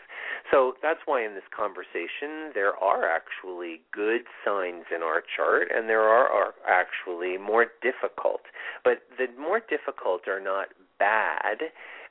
So 0.51 0.75
that's 0.83 1.01
why 1.07 1.25
in 1.25 1.35
this 1.35 1.49
conversation 1.55 2.53
there 2.55 2.77
are 2.77 3.09
actually 3.09 3.81
good 3.93 4.23
signs 4.45 4.87
in 4.95 5.03
our 5.03 5.23
chart 5.23 5.69
and 5.75 5.89
there 5.89 6.03
are, 6.03 6.29
are 6.29 6.55
actually 6.67 7.39
more 7.39 7.67
difficult. 7.81 8.43
But 8.85 9.03
the 9.19 9.29
more 9.39 9.61
difficult 9.61 10.27
are 10.29 10.41
not 10.41 10.69
bad. 10.99 11.71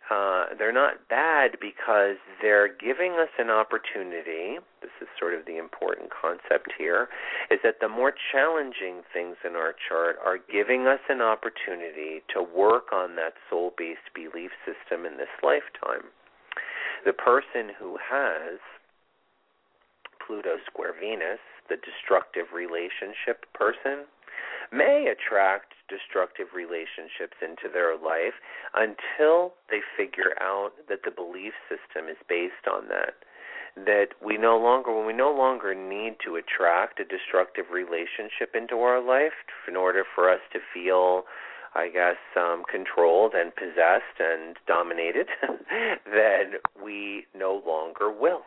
Uh, 0.09 0.51
they're 0.57 0.73
not 0.73 1.07
bad 1.07 1.51
because 1.61 2.17
they're 2.41 2.67
giving 2.67 3.13
us 3.13 3.29
an 3.39 3.49
opportunity. 3.49 4.59
Sort 5.19 5.33
of 5.33 5.45
the 5.45 5.57
important 5.57 6.09
concept 6.09 6.73
here, 6.77 7.09
is 7.49 7.59
that 7.63 7.79
the 7.79 7.89
more 7.89 8.13
challenging 8.31 9.03
things 9.13 9.37
in 9.45 9.55
our 9.55 9.73
chart 9.87 10.17
are 10.23 10.37
giving 10.37 10.87
us 10.87 10.99
an 11.09 11.21
opportunity 11.21 12.23
to 12.33 12.41
work 12.41 12.91
on 12.93 13.15
that 13.15 13.33
soul 13.49 13.73
based 13.77 14.09
belief 14.13 14.51
system 14.65 15.05
in 15.05 15.17
this 15.17 15.31
lifetime. 15.43 16.09
The 17.05 17.13
person 17.13 17.73
who 17.79 17.97
has 17.97 18.59
Pluto 20.25 20.57
square 20.65 20.93
Venus, 20.93 21.41
the 21.69 21.77
destructive 21.77 22.53
relationship 22.53 23.45
person, 23.53 24.05
may 24.71 25.11
attract 25.11 25.73
destructive 25.89 26.47
relationships 26.55 27.35
into 27.41 27.67
their 27.67 27.97
life 27.97 28.37
until 28.73 29.53
they 29.69 29.81
figure 29.97 30.37
out 30.39 30.71
that 30.87 31.03
the 31.03 31.11
belief 31.11 31.53
system 31.67 32.07
is 32.07 32.17
based 32.29 32.65
on 32.71 32.87
that 32.87 33.19
that 33.75 34.09
we 34.23 34.37
no 34.37 34.57
longer 34.57 34.95
when 34.95 35.05
we 35.05 35.13
no 35.13 35.31
longer 35.31 35.73
need 35.73 36.15
to 36.25 36.35
attract 36.35 36.99
a 36.99 37.05
destructive 37.05 37.65
relationship 37.71 38.55
into 38.55 38.75
our 38.77 39.05
life 39.05 39.33
in 39.67 39.75
order 39.75 40.03
for 40.15 40.29
us 40.29 40.41
to 40.53 40.59
feel 40.73 41.23
I 41.73 41.87
guess 41.89 42.17
um 42.35 42.63
controlled 42.69 43.33
and 43.33 43.55
possessed 43.55 44.19
and 44.19 44.57
dominated 44.67 45.27
then 46.05 46.59
we 46.83 47.25
no 47.37 47.61
longer 47.65 48.11
will 48.11 48.43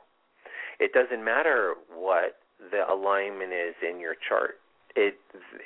it 0.79 0.93
doesn't 0.93 1.25
matter 1.25 1.75
what 1.95 2.39
the 2.71 2.85
alignment 2.93 3.53
is 3.53 3.75
in 3.83 4.01
your 4.01 4.15
chart 4.29 4.61
it 4.95 5.19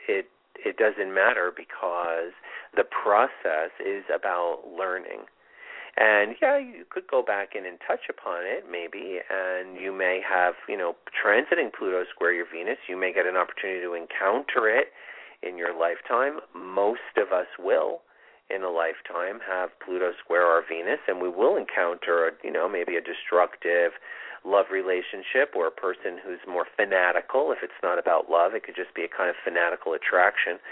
it 0.09 0.27
it 0.65 0.77
doesn't 0.77 1.15
matter 1.15 1.53
because 1.55 2.33
the 2.77 2.85
process 2.85 3.71
is 3.81 4.05
about 4.15 4.63
learning. 4.77 5.27
And 5.99 6.37
yeah, 6.41 6.59
you 6.59 6.85
could 6.89 7.09
go 7.11 7.23
back 7.23 7.57
in 7.59 7.67
and 7.67 7.79
touch 7.85 8.07
upon 8.09 8.47
it 8.47 8.65
maybe, 8.71 9.19
and 9.27 9.81
you 9.81 9.93
may 9.93 10.21
have, 10.23 10.55
you 10.69 10.77
know, 10.77 10.95
transiting 11.11 11.73
Pluto 11.77 12.05
square 12.15 12.33
your 12.33 12.47
Venus, 12.47 12.79
you 12.89 12.97
may 12.97 13.13
get 13.13 13.27
an 13.27 13.35
opportunity 13.35 13.81
to 13.81 13.95
encounter 13.95 14.69
it 14.69 14.95
in 15.43 15.59
your 15.59 15.75
lifetime. 15.75 16.39
Most 16.55 17.19
of 17.19 17.33
us 17.33 17.51
will 17.59 18.03
in 18.49 18.63
a 18.63 18.71
lifetime 18.71 19.41
have 19.43 19.71
Pluto 19.85 20.13
square 20.23 20.47
our 20.47 20.63
Venus, 20.63 21.01
and 21.09 21.21
we 21.21 21.29
will 21.29 21.57
encounter, 21.57 22.33
you 22.43 22.53
know, 22.53 22.69
maybe 22.69 22.97
a 22.97 23.03
destructive 23.03 23.93
love 24.47 24.67
relationship 24.71 25.53
or 25.55 25.67
a 25.67 25.75
person 25.75 26.17
who's 26.23 26.39
more 26.47 26.65
fanatical. 26.77 27.51
If 27.51 27.59
it's 27.63 27.83
not 27.83 27.99
about 27.99 28.31
love, 28.31 28.55
it 28.55 28.63
could 28.63 28.77
just 28.77 28.95
be 28.95 29.03
a 29.03 29.11
kind 29.11 29.29
of 29.29 29.37
fanatical 29.43 29.93
attraction. 29.93 30.63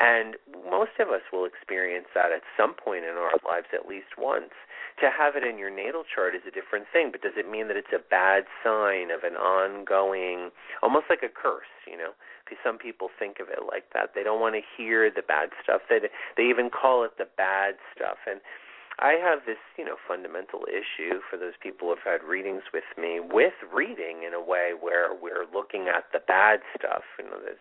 And 0.00 0.36
most 0.64 0.96
of 0.98 1.08
us 1.08 1.20
will 1.32 1.44
experience 1.44 2.06
that 2.14 2.32
at 2.32 2.42
some 2.56 2.72
point 2.72 3.04
in 3.04 3.14
our 3.20 3.36
lives 3.44 3.68
at 3.76 3.86
least 3.86 4.16
once. 4.16 4.56
To 4.98 5.08
have 5.08 5.36
it 5.36 5.44
in 5.44 5.56
your 5.56 5.70
natal 5.70 6.04
chart 6.04 6.34
is 6.34 6.42
a 6.46 6.50
different 6.50 6.86
thing, 6.92 7.08
but 7.10 7.22
does 7.22 7.38
it 7.38 7.48
mean 7.48 7.68
that 7.68 7.76
it's 7.76 7.94
a 7.94 8.02
bad 8.02 8.44
sign 8.62 9.10
of 9.10 9.22
an 9.24 9.38
ongoing, 9.38 10.50
almost 10.82 11.06
like 11.08 11.22
a 11.22 11.32
curse, 11.32 11.70
you 11.86 11.96
know? 11.96 12.12
Because 12.44 12.58
some 12.60 12.76
people 12.76 13.08
think 13.16 13.40
of 13.40 13.48
it 13.48 13.64
like 13.64 13.88
that. 13.94 14.12
They 14.14 14.22
don't 14.22 14.40
want 14.40 14.56
to 14.56 14.64
hear 14.76 15.08
the 15.08 15.22
bad 15.22 15.50
stuff. 15.62 15.82
They 15.88 16.00
they 16.36 16.44
even 16.50 16.68
call 16.68 17.04
it 17.04 17.16
the 17.16 17.28
bad 17.38 17.76
stuff. 17.94 18.18
And 18.26 18.40
I 19.00 19.16
have 19.16 19.46
this, 19.46 19.56
you 19.78 19.84
know, 19.84 19.96
fundamental 19.96 20.68
issue 20.68 21.24
for 21.30 21.38
those 21.38 21.56
people 21.62 21.88
who've 21.88 22.04
had 22.04 22.20
readings 22.26 22.68
with 22.74 22.84
me 23.00 23.20
with 23.20 23.56
reading 23.72 24.24
in 24.26 24.34
a 24.34 24.42
way 24.42 24.76
where 24.78 25.14
we're 25.14 25.46
looking 25.48 25.88
at 25.88 26.12
the 26.12 26.20
bad 26.20 26.60
stuff. 26.76 27.08
You 27.18 27.24
know, 27.24 27.40
it 27.40 27.56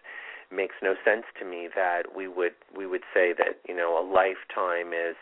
makes 0.51 0.75
no 0.81 0.95
sense 1.05 1.23
to 1.39 1.45
me 1.45 1.69
that 1.75 2.15
we 2.15 2.27
would 2.27 2.59
we 2.75 2.85
would 2.85 3.07
say 3.13 3.33
that 3.37 3.61
you 3.67 3.75
know 3.75 3.95
a 3.95 4.03
lifetime 4.03 4.91
is 4.91 5.15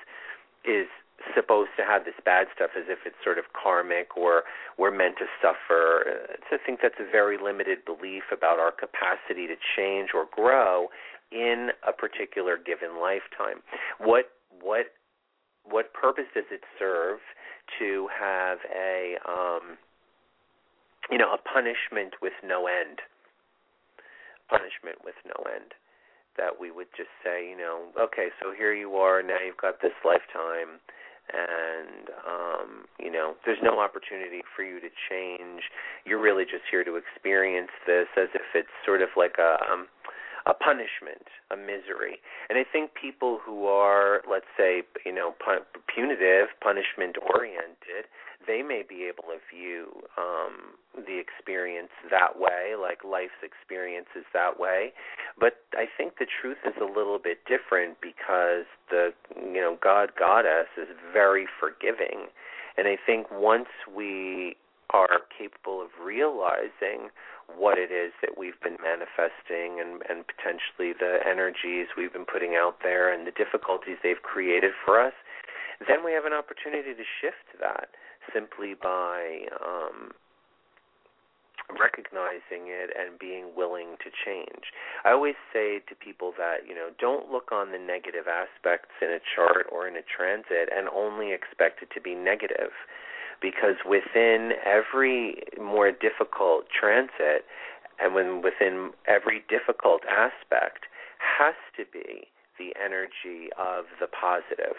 is 0.65 0.87
supposed 1.33 1.71
to 1.77 1.83
have 1.83 2.05
this 2.05 2.17
bad 2.23 2.47
stuff 2.55 2.71
as 2.77 2.85
if 2.87 2.99
it's 3.05 3.17
sort 3.23 3.37
of 3.37 3.45
karmic 3.53 4.15
or 4.15 4.43
we're 4.77 4.93
meant 4.93 5.17
to 5.17 5.25
suffer. 5.41 6.29
I 6.51 6.57
think 6.65 6.79
that's 6.81 6.99
a 6.99 7.09
very 7.09 7.37
limited 7.41 7.85
belief 7.85 8.23
about 8.31 8.59
our 8.59 8.71
capacity 8.71 9.47
to 9.47 9.55
change 9.75 10.11
or 10.13 10.25
grow 10.29 10.87
in 11.31 11.69
a 11.87 11.91
particular 11.91 12.57
given 12.57 13.01
lifetime. 13.01 13.63
What 13.99 14.31
what 14.61 14.93
what 15.65 15.93
purpose 15.93 16.29
does 16.33 16.47
it 16.51 16.61
serve 16.79 17.19
to 17.79 18.07
have 18.13 18.59
a 18.71 19.17
um, 19.27 19.77
you 21.11 21.17
know 21.17 21.33
a 21.33 21.41
punishment 21.41 22.15
with 22.21 22.33
no 22.45 22.67
end? 22.67 23.01
Punishment 24.49 25.03
with 25.03 25.15
no 25.25 25.43
end. 25.51 25.73
That 26.37 26.61
we 26.61 26.69
would 26.69 26.87
just 26.95 27.09
say, 27.25 27.49
you 27.49 27.57
know, 27.57 27.89
okay, 27.99 28.29
so 28.39 28.53
here 28.53 28.71
you 28.71 28.93
are, 28.93 29.23
now 29.23 29.41
you've 29.43 29.57
got 29.57 29.81
this 29.81 29.97
lifetime, 30.05 30.77
and 31.33 32.09
um, 32.27 32.69
you 32.99 33.11
know, 33.11 33.35
there's 33.45 33.61
no 33.61 33.79
opportunity 33.79 34.41
for 34.55 34.63
you 34.63 34.79
to 34.79 34.89
change. 35.09 35.63
You're 36.05 36.21
really 36.21 36.43
just 36.43 36.63
here 36.69 36.83
to 36.83 36.95
experience 36.95 37.71
this 37.85 38.07
as 38.17 38.29
if 38.33 38.47
it's 38.55 38.73
sort 38.85 39.01
of 39.01 39.09
like 39.15 39.35
a 39.39 39.57
um, 39.71 39.87
a 40.47 40.53
punishment, 40.53 41.27
a 41.51 41.57
misery. 41.57 42.23
And 42.49 42.57
I 42.57 42.63
think 42.63 42.91
people 42.95 43.39
who 43.43 43.67
are, 43.67 44.21
let's 44.29 44.47
say, 44.57 44.83
you 45.05 45.13
know, 45.13 45.35
pun- 45.43 45.67
punitive, 45.93 46.47
punishment 46.63 47.17
oriented, 47.35 48.07
they 48.47 48.63
may 48.63 48.81
be 48.87 49.03
able 49.11 49.27
to 49.27 49.39
view 49.51 49.91
um, 50.17 50.79
the 50.95 51.19
experience 51.19 51.91
that 52.09 52.39
way, 52.39 52.79
like 52.79 53.03
life's 53.03 53.43
experience 53.43 54.07
is 54.15 54.23
that 54.33 54.57
way. 54.57 54.93
But 55.37 55.59
I 55.73 55.85
think 55.97 56.17
the 56.17 56.27
truth 56.41 56.57
is 56.65 56.73
a 56.79 56.85
little 56.85 57.19
bit 57.19 57.39
different 57.45 57.99
because 58.01 58.65
the, 58.89 59.11
you 59.35 59.59
know, 59.59 59.77
God 59.83 60.11
Goddess 60.17 60.71
is 60.77 60.87
very 61.11 61.45
forgiving. 61.59 62.31
And 62.77 62.87
I 62.87 62.95
think 63.05 63.27
once 63.31 63.67
we 63.93 64.55
are 64.91 65.19
capable 65.37 65.81
of 65.81 65.89
realizing 66.01 67.11
what 67.55 67.77
it 67.77 67.91
is 67.91 68.11
that 68.21 68.37
we've 68.37 68.59
been 68.61 68.77
manifesting 68.83 69.79
and, 69.79 70.03
and 70.09 70.27
potentially 70.27 70.91
the 70.91 71.19
energies 71.25 71.87
we've 71.95 72.11
been 72.11 72.27
putting 72.27 72.55
out 72.55 72.83
there 72.83 73.11
and 73.11 73.25
the 73.25 73.31
difficulties 73.31 73.97
they've 74.03 74.21
created 74.21 74.71
for 74.83 74.99
us, 74.99 75.13
then 75.87 76.03
we 76.03 76.11
have 76.11 76.25
an 76.25 76.33
opportunity 76.33 76.93
to 76.93 77.05
shift 77.21 77.55
that 77.59 77.89
simply 78.33 78.73
by 78.73 79.47
um, 79.63 80.11
recognizing 81.75 82.71
it 82.71 82.91
and 82.95 83.19
being 83.19 83.51
willing 83.55 83.95
to 84.03 84.09
change. 84.11 84.71
I 85.03 85.11
always 85.11 85.35
say 85.51 85.79
to 85.87 85.95
people 85.95 86.33
that, 86.37 86.67
you 86.67 86.75
know, 86.75 86.89
don't 86.99 87.31
look 87.31 87.51
on 87.51 87.71
the 87.71 87.79
negative 87.79 88.27
aspects 88.27 88.95
in 89.01 89.09
a 89.09 89.19
chart 89.19 89.67
or 89.71 89.87
in 89.87 89.95
a 89.95 90.03
transit 90.03 90.69
and 90.71 90.87
only 90.89 91.31
expect 91.31 91.83
it 91.83 91.89
to 91.95 92.01
be 92.01 92.15
negative 92.15 92.71
because 93.41 93.75
within 93.87 94.51
every 94.65 95.43
more 95.61 95.91
difficult 95.91 96.65
transit 96.69 97.45
and 97.99 98.13
when 98.13 98.41
within 98.41 98.91
every 99.07 99.43
difficult 99.49 100.01
aspect 100.09 100.85
has 101.19 101.55
to 101.75 101.83
be 101.91 102.27
the 102.59 102.73
energy 102.83 103.49
of 103.57 103.85
the 103.99 104.07
positive. 104.07 104.77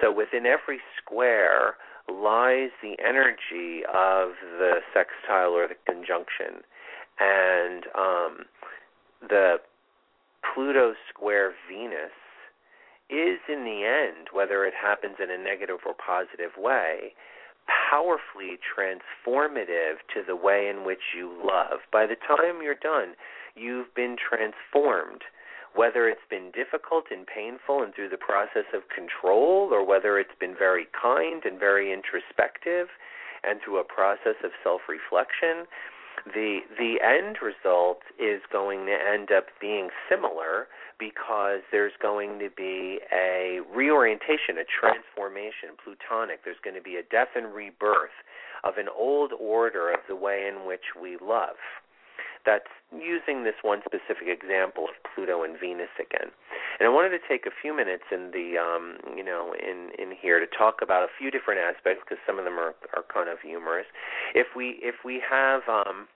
So 0.00 0.12
within 0.12 0.46
every 0.46 0.80
square 1.00 1.76
lies 2.08 2.70
the 2.82 2.96
energy 3.04 3.82
of 3.88 4.32
the 4.58 4.80
sextile 4.92 5.52
or 5.52 5.68
the 5.68 5.76
conjunction. 5.86 6.62
And 7.18 7.84
um, 7.96 8.44
the 9.22 9.56
Pluto 10.54 10.94
square 11.08 11.52
Venus 11.68 12.12
is 13.08 13.38
in 13.48 13.64
the 13.64 13.84
end, 13.84 14.28
whether 14.32 14.64
it 14.64 14.74
happens 14.74 15.16
in 15.22 15.30
a 15.30 15.38
negative 15.38 15.78
or 15.86 15.94
positive 15.94 16.52
way, 16.58 17.14
powerfully 17.66 18.58
transformative 18.62 20.02
to 20.14 20.22
the 20.26 20.36
way 20.36 20.68
in 20.68 20.84
which 20.84 21.14
you 21.16 21.32
love. 21.42 21.80
By 21.92 22.06
the 22.06 22.16
time 22.16 22.62
you're 22.62 22.74
done, 22.74 23.14
you've 23.54 23.94
been 23.94 24.16
transformed. 24.16 25.22
Whether 25.74 26.08
it's 26.08 26.24
been 26.30 26.52
difficult 26.52 27.04
and 27.10 27.26
painful 27.26 27.82
and 27.82 27.94
through 27.94 28.08
the 28.08 28.16
process 28.16 28.64
of 28.72 28.88
control, 28.88 29.68
or 29.70 29.84
whether 29.84 30.18
it's 30.18 30.38
been 30.40 30.56
very 30.56 30.86
kind 30.90 31.44
and 31.44 31.60
very 31.60 31.92
introspective 31.92 32.88
and 33.44 33.60
through 33.60 33.78
a 33.78 33.84
process 33.84 34.40
of 34.42 34.52
self 34.64 34.82
reflection, 34.88 35.68
the 36.24 36.60
the 36.78 36.96
end 37.04 37.38
result 37.42 38.00
is 38.18 38.40
going 38.50 38.86
to 38.86 38.96
end 38.96 39.30
up 39.30 39.46
being 39.60 39.90
similar 40.08 40.66
because 40.98 41.60
there's 41.70 41.92
going 42.00 42.38
to 42.38 42.48
be 42.56 43.00
a 43.12 43.60
reorientation, 43.74 44.58
a 44.58 44.64
transformation, 44.64 45.76
plutonic. 45.82 46.44
There's 46.44 46.60
going 46.62 46.76
to 46.76 46.82
be 46.82 46.96
a 46.96 47.02
death 47.02 47.36
and 47.36 47.54
rebirth 47.54 48.16
of 48.64 48.78
an 48.78 48.88
old 48.88 49.32
order 49.38 49.92
of 49.92 50.00
the 50.08 50.16
way 50.16 50.48
in 50.48 50.66
which 50.66 50.96
we 51.00 51.16
love. 51.20 51.56
That's 52.44 52.70
using 52.94 53.42
this 53.42 53.58
one 53.62 53.82
specific 53.82 54.30
example 54.30 54.84
of 54.84 54.94
Pluto 55.02 55.42
and 55.42 55.58
Venus 55.58 55.90
again. 55.98 56.30
And 56.78 56.86
I 56.86 56.92
wanted 56.92 57.10
to 57.10 57.18
take 57.28 57.44
a 57.44 57.50
few 57.50 57.74
minutes 57.74 58.04
in 58.12 58.30
the 58.30 58.54
um, 58.54 59.02
you 59.16 59.24
know 59.24 59.52
in 59.58 59.90
in 59.98 60.14
here 60.14 60.38
to 60.38 60.46
talk 60.46 60.78
about 60.80 61.02
a 61.02 61.10
few 61.18 61.32
different 61.32 61.58
aspects 61.58 62.04
because 62.06 62.22
some 62.24 62.38
of 62.38 62.44
them 62.44 62.54
are 62.54 62.74
are 62.94 63.02
kind 63.12 63.28
of 63.28 63.42
humorous. 63.42 63.86
If 64.34 64.54
we 64.54 64.78
if 64.78 65.02
we 65.04 65.20
have 65.28 65.62
um, 65.66 66.06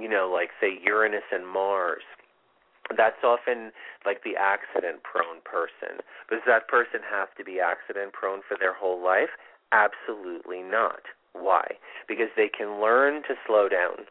you 0.00 0.08
know 0.08 0.30
like 0.32 0.50
say 0.58 0.80
Uranus 0.82 1.28
and 1.30 1.46
Mars 1.46 2.02
that's 2.96 3.24
often 3.24 3.72
like 4.04 4.22
the 4.24 4.36
accident 4.36 5.02
prone 5.02 5.40
person. 5.44 6.04
Does 6.28 6.44
that 6.46 6.68
person 6.68 7.00
have 7.08 7.34
to 7.36 7.44
be 7.44 7.60
accident 7.60 8.12
prone 8.12 8.40
for 8.46 8.56
their 8.58 8.74
whole 8.74 9.02
life? 9.02 9.32
Absolutely 9.72 10.62
not. 10.62 11.08
Why? 11.32 11.80
Because 12.06 12.28
they 12.36 12.48
can 12.48 12.80
learn 12.80 13.22
to 13.24 13.34
slow 13.46 13.68
down. 13.68 14.06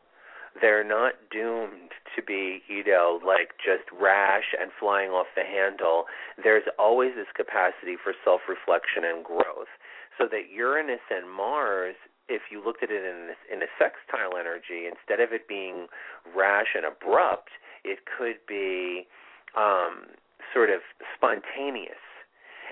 they're 0.62 0.84
not 0.84 1.14
doomed 1.32 1.98
to 2.16 2.22
be, 2.22 2.62
you 2.68 2.84
know, 2.84 3.20
like 3.26 3.58
just 3.58 3.90
rash 3.90 4.54
and 4.60 4.70
flying 4.80 5.10
off 5.10 5.28
the 5.36 5.44
handle. 5.44 6.06
There's 6.42 6.68
always 6.78 7.16
this 7.16 7.32
capacity 7.34 7.98
for 7.98 8.14
self-reflection 8.24 9.02
and 9.04 9.26
growth. 9.26 9.72
So 10.18 10.28
that 10.30 10.54
Uranus 10.54 11.02
and 11.10 11.30
Mars 11.30 11.96
if 12.30 12.44
you 12.50 12.64
looked 12.64 12.84
at 12.84 12.90
it 12.90 13.04
in 13.04 13.36
in 13.52 13.62
a 13.62 13.72
sextile 13.78 14.40
energy, 14.40 14.88
instead 14.88 15.20
of 15.20 15.34
it 15.34 15.48
being 15.48 15.88
rash 16.36 16.72
and 16.76 16.86
abrupt, 16.86 17.52
it 17.84 18.00
could 18.06 18.38
be 18.48 19.08
um, 19.56 20.08
sort 20.54 20.70
of 20.70 20.82
spontaneous. 21.16 21.98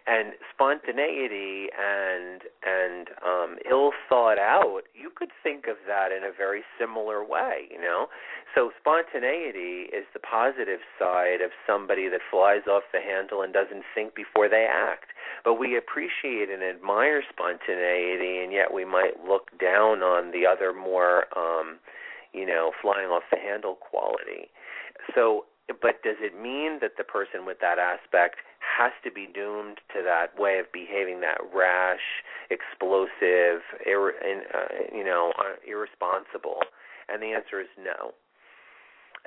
And 0.07 0.33
spontaneity 0.51 1.67
and 1.77 2.41
and 2.65 3.09
um 3.21 3.57
ill 3.69 3.91
thought 4.09 4.39
out 4.39 4.81
you 4.95 5.11
could 5.13 5.29
think 5.43 5.67
of 5.67 5.77
that 5.85 6.11
in 6.11 6.23
a 6.23 6.33
very 6.35 6.63
similar 6.79 7.23
way 7.23 7.67
you 7.69 7.79
know? 7.79 8.07
So 8.55 8.71
spontaneity 8.79 9.93
is 9.93 10.05
the 10.11 10.19
positive 10.19 10.79
side 10.97 11.41
of 11.41 11.51
somebody 11.67 12.09
that 12.09 12.21
flies 12.31 12.65
off 12.67 12.83
the 12.91 12.99
handle 12.99 13.43
and 13.43 13.53
doesn't 13.53 13.83
think 13.93 14.15
before 14.15 14.49
they 14.49 14.65
act. 14.67 15.13
But 15.45 15.55
we 15.55 15.77
appreciate 15.77 16.49
and 16.49 16.63
admire 16.63 17.21
spontaneity 17.29 18.41
and 18.41 18.51
yet 18.51 18.73
we 18.73 18.85
might 18.85 19.23
look 19.23 19.51
down 19.59 20.01
on 20.01 20.31
the 20.31 20.47
other 20.47 20.73
more 20.73 21.25
um 21.37 21.77
you 22.33 22.47
know 22.47 22.71
flying 22.81 23.09
off 23.09 23.23
the 23.29 23.37
handle 23.37 23.75
quality 23.75 24.49
so 25.15 25.45
but 25.79 26.03
does 26.03 26.17
it 26.19 26.35
mean 26.35 26.79
that 26.81 26.97
the 26.97 27.03
person 27.03 27.45
with 27.45 27.59
that 27.61 27.79
aspect 27.79 28.37
has 28.59 28.91
to 29.03 29.11
be 29.11 29.27
doomed 29.31 29.79
to 29.95 30.03
that 30.03 30.37
way 30.37 30.59
of 30.59 30.71
behaving, 30.73 31.21
that 31.21 31.39
rash, 31.55 32.23
explosive, 32.49 33.63
ir- 33.85 34.19
uh, 34.19 34.93
you 34.93 35.03
know, 35.03 35.31
uh, 35.39 35.55
irresponsible? 35.65 36.59
And 37.07 37.21
the 37.23 37.31
answer 37.31 37.61
is 37.61 37.67
no 37.77 38.11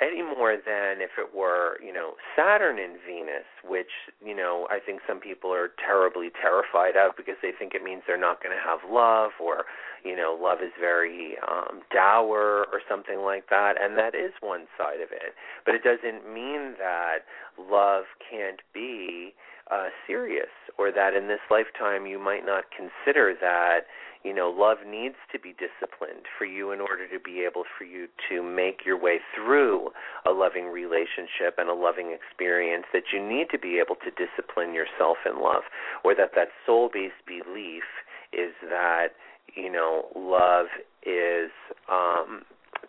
any 0.01 0.23
more 0.23 0.57
than 0.57 1.01
if 1.01 1.11
it 1.19 1.35
were, 1.35 1.79
you 1.85 1.93
know, 1.93 2.15
Saturn 2.35 2.79
and 2.79 2.99
Venus, 3.07 3.47
which, 3.63 4.11
you 4.25 4.35
know, 4.35 4.67
I 4.71 4.79
think 4.85 5.01
some 5.07 5.21
people 5.21 5.53
are 5.55 5.71
terribly 5.79 6.31
terrified 6.41 6.97
of 6.97 7.17
because 7.17 7.37
they 7.43 7.53
think 7.57 7.75
it 7.75 7.83
means 7.83 8.03
they're 8.07 8.19
not 8.19 8.43
going 8.43 8.57
to 8.57 8.63
have 8.63 8.81
love 8.91 9.31
or, 9.41 9.65
you 10.05 10.17
know, 10.17 10.37
love 10.41 10.59
is 10.63 10.73
very 10.79 11.37
um 11.47 11.83
dour 11.93 12.67
or 12.73 12.81
something 12.89 13.21
like 13.21 13.49
that, 13.51 13.75
and 13.81 13.97
that 13.97 14.15
is 14.15 14.33
one 14.41 14.67
side 14.77 15.01
of 15.01 15.13
it. 15.13 15.35
But 15.65 15.75
it 15.75 15.85
doesn't 15.85 16.27
mean 16.27 16.75
that 16.79 17.27
love 17.59 18.05
can't 18.19 18.61
be 18.73 19.35
uh 19.71 19.89
serious 20.07 20.53
or 20.77 20.91
that 20.91 21.15
in 21.15 21.29
this 21.29 21.41
lifetime 21.51 22.05
you 22.05 22.19
might 22.19 22.45
not 22.45 22.65
consider 22.75 23.33
that 23.41 23.87
you 24.25 24.35
know 24.35 24.49
love 24.49 24.79
needs 24.87 25.17
to 25.33 25.39
be 25.39 25.55
disciplined 25.55 26.27
for 26.39 26.45
you 26.45 26.73
in 26.73 26.81
order 26.81 27.07
to 27.07 27.21
be 27.21 27.45
able 27.47 27.65
for 27.79 27.85
you 27.85 28.09
to 28.29 28.43
make 28.43 28.81
your 28.85 28.99
way 28.99 29.19
through 29.35 29.91
a 30.27 30.33
loving 30.33 30.67
relationship 30.67 31.55
and 31.59 31.69
a 31.69 31.75
loving 31.75 32.17
experience 32.17 32.87
that 32.93 33.13
you 33.13 33.23
need 33.23 33.47
to 33.51 33.59
be 33.59 33.79
able 33.79 33.97
to 33.97 34.11
discipline 34.17 34.75
yourself 34.75 35.19
in 35.29 35.41
love 35.41 35.63
or 36.03 36.15
that 36.15 36.31
that 36.35 36.49
soul 36.67 36.91
based 36.93 37.21
belief 37.27 37.85
is 38.33 38.53
that 38.63 39.09
you 39.55 39.71
know 39.71 40.09
love 40.17 40.67
is 41.07 41.51
um 41.91 42.43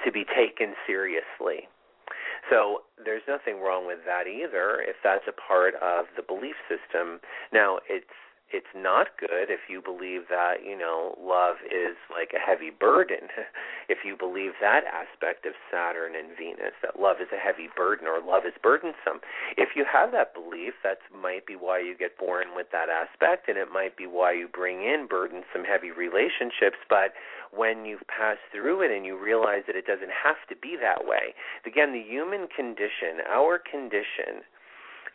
to 0.03 0.11
be 0.11 0.25
taken 0.25 0.73
seriously. 0.87 1.67
So 2.49 2.83
there's 3.03 3.23
nothing 3.27 3.61
wrong 3.61 3.87
with 3.87 3.99
that 4.05 4.27
either 4.27 4.81
if 4.81 4.95
that's 5.03 5.25
a 5.27 5.33
part 5.33 5.73
of 5.75 6.05
the 6.15 6.21
belief 6.21 6.55
system. 6.69 7.19
Now 7.51 7.79
it's 7.89 8.05
it's 8.55 8.71
not 8.71 9.19
good 9.19 9.51
if 9.51 9.67
you 9.67 9.81
believe 9.83 10.31
that 10.31 10.63
you 10.63 10.77
know 10.79 11.19
love 11.19 11.59
is 11.67 11.99
like 12.07 12.31
a 12.31 12.39
heavy 12.39 12.71
burden. 12.71 13.27
If 13.87 14.01
you 14.01 14.17
believe 14.17 14.57
that 14.65 14.81
aspect 14.89 15.45
of 15.45 15.53
saturn 15.69 16.17
and 16.17 16.33
venus 16.35 16.73
that 16.81 16.99
love 16.99 17.21
is 17.21 17.29
a 17.29 17.37
heavy 17.37 17.69
burden 17.69 18.07
or 18.07 18.17
love 18.17 18.41
is 18.41 18.57
burdensome. 18.57 19.21
If 19.57 19.77
you 19.77 19.85
have 19.85 20.11
that 20.11 20.33
belief 20.33 20.73
that 20.81 20.97
might 21.13 21.45
be 21.45 21.53
why 21.53 21.85
you 21.85 21.93
get 21.93 22.17
born 22.17 22.57
with 22.57 22.73
that 22.73 22.89
aspect 22.89 23.47
and 23.47 23.59
it 23.59 23.69
might 23.71 23.95
be 23.95 24.07
why 24.07 24.33
you 24.33 24.47
bring 24.49 24.81
in 24.81 25.05
burdensome 25.05 25.69
heavy 25.69 25.91
relationships 25.91 26.81
but 26.89 27.13
when 27.53 27.85
you've 27.85 28.07
passed 28.07 28.41
through 28.51 28.81
it 28.81 28.89
and 28.89 29.05
you 29.05 29.13
realize 29.21 29.63
that 29.67 29.75
it 29.75 29.85
doesn't 29.85 30.11
have 30.11 30.41
to 30.49 30.55
be 30.57 30.75
that 30.81 31.05
way 31.05 31.37
again 31.65 31.93
the 31.93 32.01
human 32.01 32.47
condition 32.49 33.21
our 33.29 33.59
condition 33.59 34.41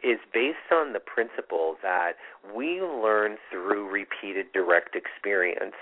is 0.03 0.19
based 0.33 0.73
on 0.73 0.93
the 0.93 1.01
principle 1.01 1.77
that 1.83 2.13
we 2.55 2.81
learn 2.81 3.37
through 3.51 3.89
repeated 3.89 4.53
direct 4.53 4.97
experience. 4.97 5.75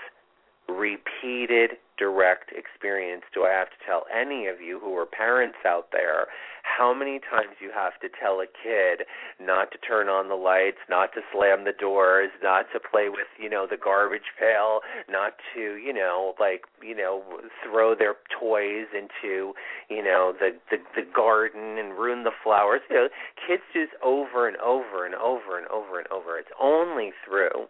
Repeated 0.69 1.77
direct 1.97 2.51
experience. 2.55 3.23
Do 3.33 3.43
I 3.43 3.51
have 3.51 3.67
to 3.67 3.79
tell 3.85 4.05
any 4.07 4.47
of 4.47 4.61
you 4.61 4.79
who 4.79 4.95
are 4.95 5.05
parents 5.05 5.57
out 5.65 5.87
there 5.91 6.27
how 6.63 6.93
many 6.93 7.19
times 7.19 7.59
you 7.59 7.71
have 7.73 7.99
to 7.99 8.07
tell 8.07 8.39
a 8.39 8.45
kid 8.45 9.05
not 9.39 9.71
to 9.71 9.77
turn 9.79 10.07
on 10.07 10.29
the 10.29 10.35
lights, 10.35 10.77
not 10.89 11.11
to 11.13 11.21
slam 11.33 11.65
the 11.65 11.73
doors, 11.73 12.29
not 12.41 12.67
to 12.73 12.79
play 12.79 13.09
with, 13.09 13.27
you 13.37 13.49
know, 13.49 13.67
the 13.69 13.77
garbage 13.77 14.31
pail, 14.39 14.79
not 15.09 15.33
to, 15.53 15.75
you 15.75 15.91
know, 15.91 16.33
like, 16.39 16.61
you 16.81 16.95
know, 16.95 17.23
throw 17.65 17.95
their 17.95 18.15
toys 18.39 18.87
into, 18.93 19.53
you 19.89 20.03
know, 20.03 20.33
the 20.39 20.55
the, 20.71 20.77
the 20.95 21.05
garden 21.13 21.77
and 21.77 21.93
ruin 21.93 22.23
the 22.23 22.31
flowers. 22.43 22.81
You 22.89 22.95
know, 22.95 23.07
kids 23.47 23.63
do 23.73 23.81
this 23.81 23.95
over 24.03 24.47
and 24.47 24.57
over 24.57 25.05
and 25.05 25.15
over 25.15 25.57
and 25.57 25.67
over 25.67 25.99
and 25.99 26.07
over. 26.11 26.37
It's 26.37 26.53
only 26.61 27.11
through 27.25 27.67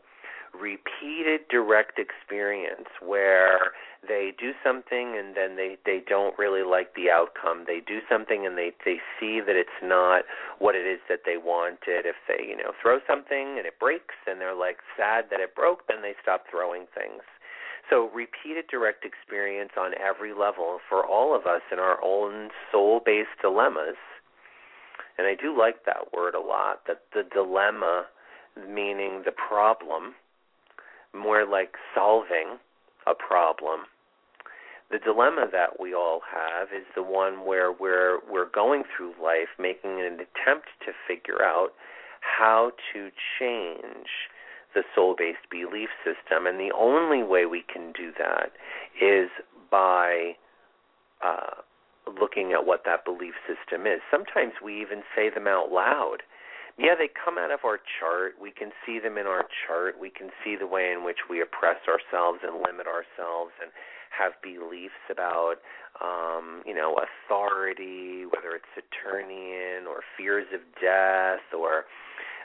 repeated 0.53 1.47
direct 1.49 1.99
experience 1.99 2.89
where 3.01 3.73
they 4.07 4.31
do 4.37 4.51
something 4.63 5.17
and 5.17 5.35
then 5.35 5.55
they 5.55 5.77
they 5.85 6.01
don't 6.07 6.37
really 6.39 6.63
like 6.63 6.95
the 6.95 7.09
outcome. 7.09 7.65
They 7.67 7.81
do 7.85 7.99
something 8.09 8.45
and 8.45 8.57
they 8.57 8.71
they 8.85 8.99
see 9.19 9.41
that 9.41 9.55
it's 9.55 9.79
not 9.83 10.23
what 10.59 10.75
it 10.75 10.87
is 10.87 10.99
that 11.09 11.21
they 11.25 11.37
wanted. 11.37 12.05
If 12.05 12.15
they 12.27 12.43
you 12.45 12.55
know 12.55 12.71
throw 12.81 12.99
something 13.07 13.57
and 13.57 13.65
it 13.67 13.79
breaks 13.79 14.15
and 14.27 14.39
they're 14.39 14.55
like 14.55 14.77
sad 14.97 15.25
that 15.31 15.39
it 15.39 15.55
broke 15.55 15.87
then 15.87 16.01
they 16.01 16.13
stop 16.21 16.45
throwing 16.49 16.85
things. 16.95 17.23
So 17.89 18.09
repeated 18.13 18.67
direct 18.69 19.03
experience 19.03 19.71
on 19.77 19.93
every 19.97 20.33
level 20.33 20.79
for 20.87 21.05
all 21.05 21.35
of 21.35 21.47
us 21.47 21.61
in 21.71 21.79
our 21.79 21.97
own 22.03 22.49
soul 22.71 23.01
based 23.05 23.35
dilemmas. 23.41 23.97
And 25.17 25.27
i 25.27 25.35
do 25.35 25.57
like 25.57 25.83
that 25.85 26.13
word 26.13 26.35
a 26.35 26.39
lot 26.39 26.87
that 26.87 27.01
the 27.13 27.23
dilemma 27.23 28.05
meaning 28.67 29.23
the 29.25 29.31
problem 29.31 30.15
more 31.13 31.45
like 31.45 31.75
solving 31.95 32.57
a 33.07 33.13
problem. 33.13 33.81
The 34.91 34.99
dilemma 34.99 35.47
that 35.51 35.79
we 35.79 35.93
all 35.93 36.21
have 36.33 36.69
is 36.69 36.85
the 36.95 37.03
one 37.03 37.45
where 37.45 37.71
we're 37.71 38.19
we're 38.29 38.49
going 38.49 38.83
through 38.95 39.13
life 39.21 39.49
making 39.59 40.01
an 40.01 40.13
attempt 40.13 40.67
to 40.85 40.91
figure 41.07 41.43
out 41.43 41.69
how 42.21 42.71
to 42.93 43.09
change 43.39 44.07
the 44.73 44.83
soul-based 44.95 45.49
belief 45.49 45.89
system 46.03 46.45
and 46.45 46.59
the 46.59 46.71
only 46.77 47.23
way 47.23 47.45
we 47.45 47.63
can 47.71 47.91
do 47.91 48.11
that 48.17 48.51
is 49.01 49.29
by 49.71 50.35
uh, 51.23 51.61
looking 52.19 52.53
at 52.53 52.65
what 52.65 52.83
that 52.85 53.05
belief 53.05 53.33
system 53.47 53.85
is. 53.85 54.01
Sometimes 54.11 54.53
we 54.63 54.81
even 54.81 55.01
say 55.15 55.29
them 55.29 55.47
out 55.47 55.71
loud 55.71 56.17
yeah, 56.79 56.95
they 56.97 57.09
come 57.11 57.37
out 57.37 57.51
of 57.51 57.59
our 57.65 57.77
chart. 57.99 58.39
We 58.41 58.51
can 58.51 58.71
see 58.85 58.99
them 58.99 59.17
in 59.17 59.27
our 59.27 59.45
chart. 59.67 59.99
We 59.99 60.09
can 60.09 60.29
see 60.43 60.55
the 60.55 60.67
way 60.67 60.91
in 60.91 61.03
which 61.03 61.27
we 61.29 61.41
oppress 61.41 61.83
ourselves 61.85 62.39
and 62.41 62.63
limit 62.63 62.87
ourselves 62.87 63.51
and 63.61 63.71
have 64.15 64.33
beliefs 64.41 65.03
about 65.11 65.59
um, 66.01 66.63
you 66.65 66.73
know, 66.73 66.95
authority, 66.95 68.23
whether 68.25 68.55
it's 68.55 68.65
Saturnian 68.73 69.87
or 69.87 70.01
fears 70.17 70.47
of 70.53 70.61
death 70.81 71.43
or 71.51 71.85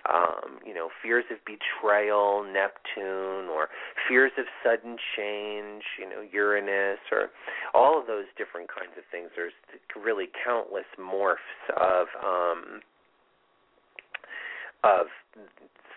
um, 0.04 0.58
you 0.66 0.74
know, 0.74 0.90
fears 1.02 1.24
of 1.30 1.38
betrayal, 1.46 2.44
Neptune, 2.44 3.48
or 3.48 3.68
fears 4.06 4.32
of 4.36 4.44
sudden 4.62 4.98
change, 5.16 5.82
you 5.98 6.04
know, 6.04 6.20
Uranus, 6.30 7.00
or 7.10 7.30
all 7.72 7.98
of 7.98 8.06
those 8.06 8.26
different 8.36 8.68
kinds 8.68 8.92
of 8.98 9.04
things. 9.10 9.30
There's 9.34 9.56
really 9.96 10.26
countless 10.44 10.84
morphs 11.00 11.48
of 11.80 12.08
um, 12.22 12.80
of 14.84 15.06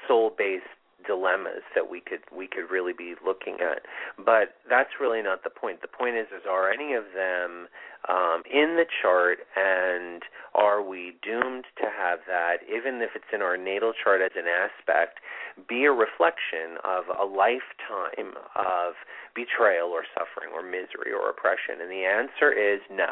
soul-based 0.07 0.63
dilemmas 1.05 1.63
that 1.73 1.89
we 1.89 2.01
could 2.01 2.19
we 2.35 2.47
could 2.47 2.69
really 2.69 2.91
be 2.91 3.15
looking 3.25 3.57
at. 3.61 3.81
But 4.17 4.59
that's 4.69 4.99
really 4.99 5.21
not 5.21 5.43
the 5.43 5.49
point. 5.49 5.81
The 5.81 5.87
point 5.87 6.17
is, 6.17 6.27
is 6.35 6.43
are 6.47 6.69
any 6.69 6.93
of 6.93 7.05
them 7.15 7.67
um, 8.09 8.43
in 8.45 8.75
the 8.75 8.85
chart, 9.01 9.39
and 9.55 10.21
are 10.53 10.83
we 10.83 11.15
doomed 11.23 11.65
to 11.79 11.87
have 11.87 12.19
that, 12.27 12.57
even 12.67 13.01
if 13.01 13.11
it's 13.15 13.31
in 13.33 13.41
our 13.41 13.57
natal 13.57 13.93
chart 13.93 14.21
as 14.21 14.31
an 14.35 14.45
aspect, 14.47 15.19
be 15.67 15.85
a 15.85 15.91
reflection 15.91 16.77
of 16.83 17.05
a 17.07 17.25
lifetime 17.25 18.35
of 18.55 18.93
betrayal 19.33 19.89
or 19.89 20.03
suffering 20.13 20.51
or 20.53 20.61
misery 20.61 21.15
or 21.15 21.29
oppression? 21.29 21.79
And 21.81 21.89
the 21.89 22.05
answer 22.05 22.51
is 22.51 22.81
no. 22.91 23.11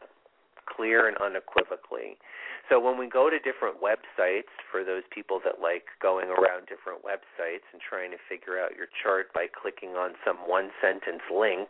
Clear 0.66 1.08
and 1.08 1.18
unequivocally. 1.18 2.18
So 2.70 2.80
when 2.80 2.98
we 2.98 3.08
go 3.08 3.30
to 3.30 3.38
different 3.38 3.78
websites, 3.78 4.50
for 4.72 4.84
those 4.84 5.04
people 5.14 5.40
that 5.46 5.62
like 5.62 5.86
going 6.02 6.30
around 6.34 6.66
different 6.66 7.06
websites 7.06 7.62
and 7.72 7.78
trying 7.78 8.10
to 8.10 8.18
figure 8.28 8.58
out 8.58 8.76
your 8.76 8.90
chart 8.90 9.32
by 9.34 9.46
clicking 9.46 9.94
on 9.94 10.18
some 10.26 10.38
one 10.50 10.72
sentence 10.82 11.22
link 11.30 11.70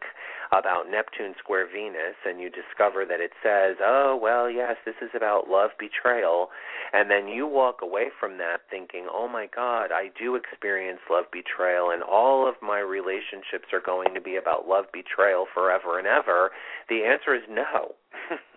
about 0.55 0.87
Neptune 0.89 1.35
square 1.37 1.67
Venus, 1.67 2.15
and 2.23 2.39
you 2.39 2.49
discover 2.49 3.03
that 3.05 3.19
it 3.19 3.31
says, 3.43 3.75
oh, 3.83 4.15
well, 4.15 4.49
yes, 4.49 4.77
this 4.85 4.95
is 5.01 5.11
about 5.13 5.49
love 5.49 5.71
betrayal, 5.77 6.49
and 6.93 7.11
then 7.11 7.27
you 7.27 7.45
walk 7.45 7.81
away 7.83 8.07
from 8.17 8.37
that 8.37 8.63
thinking, 8.71 9.07
oh 9.11 9.27
my 9.27 9.47
God, 9.53 9.91
I 9.91 10.11
do 10.17 10.35
experience 10.35 10.99
love 11.11 11.25
betrayal, 11.31 11.91
and 11.91 12.03
all 12.03 12.47
of 12.47 12.55
my 12.61 12.79
relationships 12.79 13.73
are 13.73 13.83
going 13.83 14.13
to 14.13 14.21
be 14.21 14.37
about 14.37 14.67
love 14.67 14.85
betrayal 14.93 15.45
forever 15.53 15.99
and 15.99 16.07
ever, 16.07 16.51
the 16.87 17.03
answer 17.03 17.35
is 17.35 17.43
no. 17.49 17.95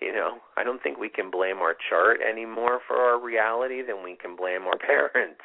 you 0.00 0.12
know, 0.12 0.38
I 0.56 0.64
don't 0.64 0.82
think 0.82 0.98
we 0.98 1.08
can 1.08 1.30
blame 1.30 1.58
our 1.58 1.74
chart 1.88 2.20
anymore 2.20 2.80
for 2.86 2.96
our 2.96 3.20
reality 3.20 3.82
than 3.82 4.02
we 4.02 4.16
can 4.16 4.36
blame 4.36 4.62
our 4.62 4.78
parents. 4.86 5.40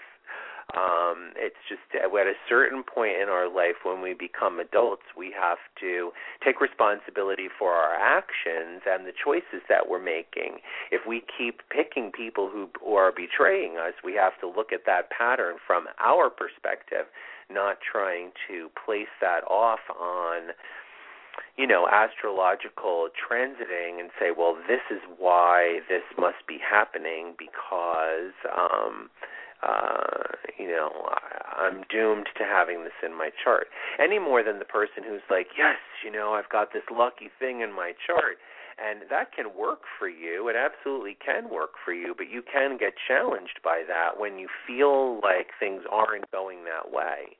Um, 0.78 1.34
it's 1.36 1.58
just 1.68 1.82
at 1.96 2.14
a 2.14 2.34
certain 2.48 2.84
point 2.84 3.18
in 3.22 3.28
our 3.28 3.50
life 3.50 3.82
when 3.84 4.02
we 4.02 4.14
become 4.14 4.60
adults, 4.60 5.02
we 5.18 5.34
have 5.34 5.58
to 5.80 6.12
take 6.46 6.62
responsibility 6.62 7.48
for 7.58 7.74
our 7.74 7.96
actions 7.96 8.84
and 8.86 9.06
the 9.06 9.14
choices 9.14 9.66
that 9.68 9.90
we're 9.90 10.04
making. 10.04 10.60
If 10.92 11.08
we 11.08 11.24
keep 11.26 11.62
picking 11.74 12.12
people 12.12 12.52
who, 12.54 12.70
who 12.80 12.94
are 12.94 13.12
betraying 13.12 13.78
us, 13.78 13.94
we 14.04 14.14
have 14.14 14.40
to 14.42 14.48
look 14.48 14.72
at 14.72 14.86
that 14.86 15.10
pattern 15.10 15.56
from 15.66 15.88
our 16.00 16.30
perspective, 16.30 17.10
not 17.50 17.78
trying 17.82 18.30
to 18.48 18.70
place 18.86 19.10
that 19.22 19.44
off 19.50 19.82
on 19.90 20.54
you 21.60 21.68
know, 21.68 21.90
astrological 21.92 23.10
transiting 23.12 24.00
and 24.00 24.12
say, 24.18 24.32
well, 24.32 24.56
this 24.70 24.80
is 24.90 25.04
why 25.18 25.80
this 25.90 26.08
must 26.18 26.48
be 26.48 26.58
happening 26.58 27.36
because, 27.38 28.32
um, 28.48 29.10
uh, 29.62 30.40
you 30.58 30.70
know, 30.70 30.88
I, 31.12 31.68
I'm 31.68 31.84
doomed 31.92 32.28
to 32.38 32.46
having 32.46 32.86
this 32.86 32.96
in 33.06 33.12
my 33.12 33.30
chart. 33.44 33.68
Any 34.02 34.20
more 34.20 34.42
than 34.42 34.60
the 34.60 34.64
person 34.64 35.04
who's 35.04 35.28
like, 35.30 35.48
yes, 35.58 35.84
you 36.02 36.10
know, 36.10 36.32
I've 36.32 36.48
got 36.48 36.72
this 36.72 36.88
lucky 36.90 37.28
thing 37.38 37.60
in 37.60 37.76
my 37.76 37.92
chart. 38.08 38.40
And 38.80 39.04
that 39.10 39.36
can 39.36 39.48
work 39.60 39.82
for 40.00 40.08
you. 40.08 40.48
It 40.48 40.56
absolutely 40.56 41.18
can 41.20 41.52
work 41.52 41.72
for 41.84 41.92
you, 41.92 42.16
but 42.16 42.32
you 42.32 42.42
can 42.42 42.78
get 42.78 42.94
challenged 43.06 43.60
by 43.62 43.84
that 43.86 44.18
when 44.18 44.40
you 44.40 44.48
feel 44.66 45.20
like 45.20 45.52
things 45.60 45.84
aren't 45.92 46.32
going 46.32 46.64
that 46.64 46.88
way 46.90 47.36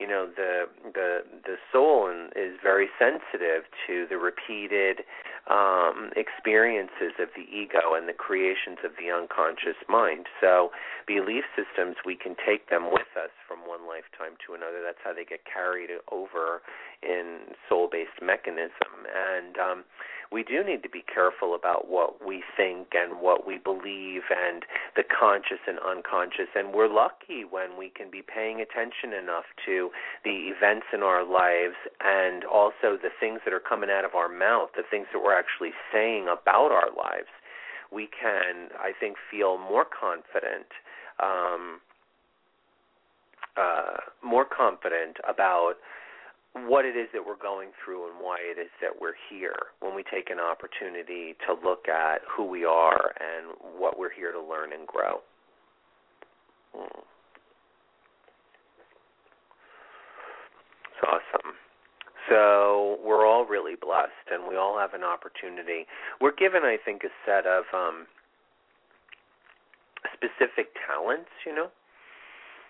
you 0.00 0.06
know 0.06 0.28
the 0.36 0.68
the 0.94 1.22
the 1.44 1.56
soul 1.72 2.08
is 2.36 2.58
very 2.62 2.88
sensitive 2.98 3.64
to 3.86 4.06
the 4.08 4.16
repeated 4.16 5.04
um 5.48 6.10
experiences 6.16 7.16
of 7.18 7.28
the 7.34 7.48
ego 7.48 7.96
and 7.96 8.08
the 8.08 8.16
creations 8.16 8.78
of 8.84 8.92
the 9.00 9.10
unconscious 9.10 9.80
mind. 9.88 10.26
So 10.40 10.70
belief 11.06 11.44
systems 11.56 11.96
we 12.04 12.16
can 12.16 12.36
take 12.36 12.68
them 12.68 12.92
with 12.92 13.08
us 13.16 13.32
from 13.46 13.64
one 13.64 13.88
lifetime 13.88 14.36
to 14.46 14.54
another. 14.54 14.84
That's 14.84 15.00
how 15.02 15.12
they 15.12 15.24
get 15.24 15.44
carried 15.48 15.90
over 16.12 16.60
in 17.02 17.54
soul 17.68 17.88
based 17.90 18.20
mechanism. 18.20 19.08
And 19.08 19.56
um 19.56 19.84
we 20.30 20.42
do 20.42 20.62
need 20.62 20.82
to 20.82 20.88
be 20.88 21.02
careful 21.02 21.54
about 21.54 21.88
what 21.88 22.24
we 22.26 22.42
think 22.56 22.88
and 22.92 23.20
what 23.20 23.46
we 23.46 23.56
believe 23.56 24.22
and 24.28 24.64
the 24.94 25.02
conscious 25.02 25.60
and 25.66 25.78
unconscious. 25.78 26.52
And 26.54 26.74
we're 26.74 26.92
lucky 26.92 27.44
when 27.48 27.78
we 27.78 27.88
can 27.88 28.10
be 28.10 28.22
paying 28.22 28.60
attention 28.60 29.16
enough 29.16 29.48
to 29.64 29.90
the 30.24 30.52
events 30.52 30.86
in 30.92 31.02
our 31.02 31.24
lives 31.24 31.76
and 32.00 32.44
also 32.44 33.00
the 33.00 33.12
things 33.18 33.40
that 33.44 33.54
are 33.54 33.60
coming 33.60 33.88
out 33.90 34.04
of 34.04 34.14
our 34.14 34.28
mouth, 34.28 34.70
the 34.76 34.84
things 34.88 35.06
that 35.12 35.22
we're 35.22 35.37
actually 35.38 35.70
saying 35.92 36.24
about 36.24 36.72
our 36.72 36.90
lives. 36.96 37.30
We 37.90 38.08
can, 38.08 38.68
I 38.78 38.92
think, 38.98 39.16
feel 39.30 39.56
more 39.56 39.86
confident. 39.86 40.66
Um, 41.22 41.80
uh, 43.56 43.96
more 44.22 44.44
confident 44.44 45.16
about 45.28 45.74
what 46.54 46.84
it 46.84 46.96
is 46.96 47.08
that 47.12 47.24
we're 47.24 47.36
going 47.36 47.70
through 47.84 48.08
and 48.10 48.20
why 48.20 48.38
it 48.40 48.58
is 48.58 48.70
that 48.80 48.90
we're 49.00 49.18
here 49.28 49.74
when 49.80 49.94
we 49.94 50.02
take 50.02 50.30
an 50.30 50.38
opportunity 50.40 51.34
to 51.46 51.54
look 51.66 51.88
at 51.88 52.20
who 52.28 52.44
we 52.44 52.64
are 52.64 53.12
and 53.20 53.54
what 53.78 53.98
we're 53.98 54.12
here 54.12 54.32
to 54.32 54.40
learn 54.40 54.72
and 54.72 54.86
grow. 54.86 55.20
Hmm. 56.74 57.00
It's 60.94 61.02
awesome. 61.04 61.57
So 62.28 62.98
we're 63.04 63.26
all 63.26 63.46
really 63.46 63.74
blessed, 63.80 64.28
and 64.30 64.48
we 64.48 64.56
all 64.56 64.78
have 64.78 64.94
an 64.94 65.02
opportunity. 65.04 65.86
We're 66.20 66.34
given, 66.34 66.62
I 66.62 66.76
think, 66.82 67.02
a 67.04 67.12
set 67.24 67.46
of 67.46 67.64
um, 67.72 68.06
specific 70.14 70.68
talents, 70.86 71.30
you 71.46 71.54
know, 71.54 71.68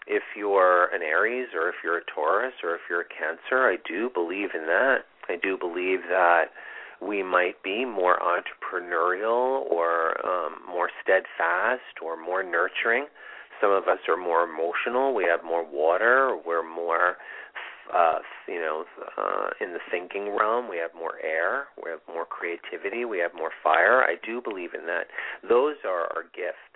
if 0.09 0.23
you're 0.37 0.87
an 0.95 1.03
Aries 1.03 1.49
or 1.55 1.69
if 1.69 1.77
you're 1.85 1.99
a 1.99 2.05
Taurus 2.15 2.55
or 2.65 2.75
if 2.75 2.81
you're 2.89 3.03
a 3.03 3.05
Cancer, 3.05 3.69
I 3.69 3.77
do 3.87 4.11
believe 4.13 4.51
in 4.55 4.67
that. 4.67 5.05
I 5.29 5.37
do 5.37 5.59
believe 5.59 6.01
that 6.09 6.47
we 7.01 7.23
might 7.23 7.63
be 7.63 7.85
more 7.85 8.19
entrepreneurial 8.19 9.71
or 9.71 10.17
um, 10.27 10.57
more 10.67 10.89
steadfast 11.03 12.01
or 12.03 12.17
more 12.17 12.43
nurturing. 12.43 13.07
Some 13.61 13.71
of 13.71 13.85
us 13.85 13.99
are 14.09 14.17
more 14.17 14.45
emotional. 14.45 15.15
We 15.15 15.25
have 15.25 15.45
more 15.45 15.65
water. 15.65 16.37
We're 16.45 16.67
more, 16.69 17.17
uh, 17.95 18.19
you 18.47 18.61
know, 18.61 18.85
uh, 19.17 19.51
in 19.61 19.73
the 19.73 19.81
thinking 19.91 20.37
realm. 20.37 20.69
We 20.69 20.79
have 20.79 20.95
more 20.95 21.19
air. 21.23 21.69
We 21.83 21.91
have 21.91 22.01
more 22.09 22.27
creativity. 22.27 23.05
We 23.05 23.19
have 23.19 23.33
more 23.35 23.53
fire. 23.63 24.03
I 24.03 24.17
do 24.25 24.41
believe 24.41 24.75
in 24.75 24.87
that. 24.87 25.07
Those 25.49 25.77
are 25.85 26.11
our 26.15 26.25
gifts 26.35 26.69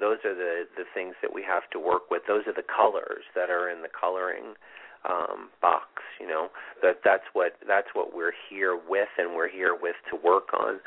those 0.00 0.18
are 0.24 0.34
the 0.34 0.64
the 0.76 0.84
things 0.94 1.14
that 1.22 1.32
we 1.32 1.42
have 1.44 1.68
to 1.72 1.78
work 1.78 2.10
with. 2.10 2.22
Those 2.26 2.46
are 2.48 2.54
the 2.54 2.64
colors 2.64 3.22
that 3.36 3.50
are 3.50 3.68
in 3.68 3.82
the 3.82 3.92
coloring 3.92 4.56
um, 5.04 5.50
box. 5.60 6.02
You 6.18 6.26
know 6.26 6.48
that 6.82 7.00
that's 7.04 7.28
what 7.34 7.56
that's 7.68 7.88
what 7.92 8.16
we're 8.16 8.32
here 8.48 8.74
with, 8.88 9.12
and 9.18 9.36
we're 9.36 9.50
here 9.52 9.76
with 9.80 9.96
to 10.10 10.16
work 10.16 10.48
on. 10.58 10.80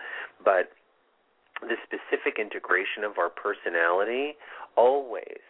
But 0.43 0.73
the 1.61 1.77
specific 1.85 2.39
integration 2.39 3.05
of 3.05 3.17
our 3.17 3.29
personality 3.29 4.35
always, 4.75 5.45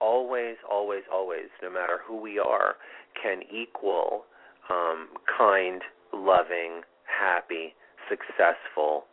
always, 0.00 0.56
always, 0.70 1.02
always, 1.12 1.50
no 1.60 1.70
matter 1.70 1.98
who 2.06 2.16
we 2.20 2.38
are, 2.38 2.76
can 3.22 3.42
equal 3.52 4.24
um, 4.70 5.08
kind, 5.38 5.82
loving, 6.12 6.82
happy, 7.04 7.74
successful, 8.08 9.04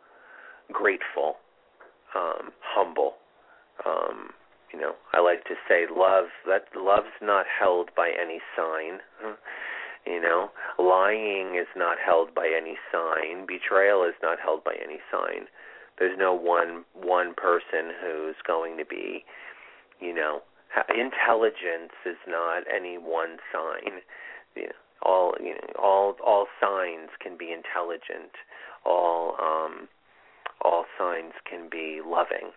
grateful, 0.72 1.36
um, 2.14 2.50
humble 2.62 3.14
um, 3.84 4.30
you 4.72 4.80
know, 4.80 4.94
I 5.12 5.20
like 5.20 5.44
to 5.44 5.54
say 5.68 5.84
love 5.90 6.26
that 6.46 6.64
love's 6.76 7.16
not 7.20 7.46
held 7.46 7.90
by 7.96 8.10
any 8.10 8.40
sign. 8.56 9.00
You 10.08 10.22
know, 10.22 10.50
lying 10.78 11.56
is 11.56 11.66
not 11.74 11.96
held 11.98 12.32
by 12.32 12.46
any 12.46 12.76
sign. 12.92 13.44
Betrayal 13.44 14.04
is 14.04 14.14
not 14.22 14.38
held 14.38 14.62
by 14.62 14.76
any 14.80 15.00
sign. 15.10 15.48
There's 15.98 16.16
no 16.16 16.32
one 16.32 16.84
one 16.94 17.34
person 17.34 17.90
who's 18.00 18.36
going 18.46 18.78
to 18.78 18.84
be, 18.84 19.24
you 19.98 20.14
know, 20.14 20.42
intelligence 20.90 21.92
is 22.04 22.16
not 22.26 22.64
any 22.72 22.98
one 22.98 23.38
sign. 23.52 24.02
You 24.54 24.66
know, 24.66 24.80
all 25.02 25.34
you 25.40 25.54
know, 25.54 25.72
all 25.78 26.16
all 26.24 26.46
signs 26.60 27.10
can 27.20 27.36
be 27.36 27.52
intelligent. 27.52 28.32
All 28.84 29.36
um, 29.40 29.88
all 30.62 30.84
signs 30.98 31.32
can 31.48 31.68
be 31.70 32.00
loving 32.04 32.52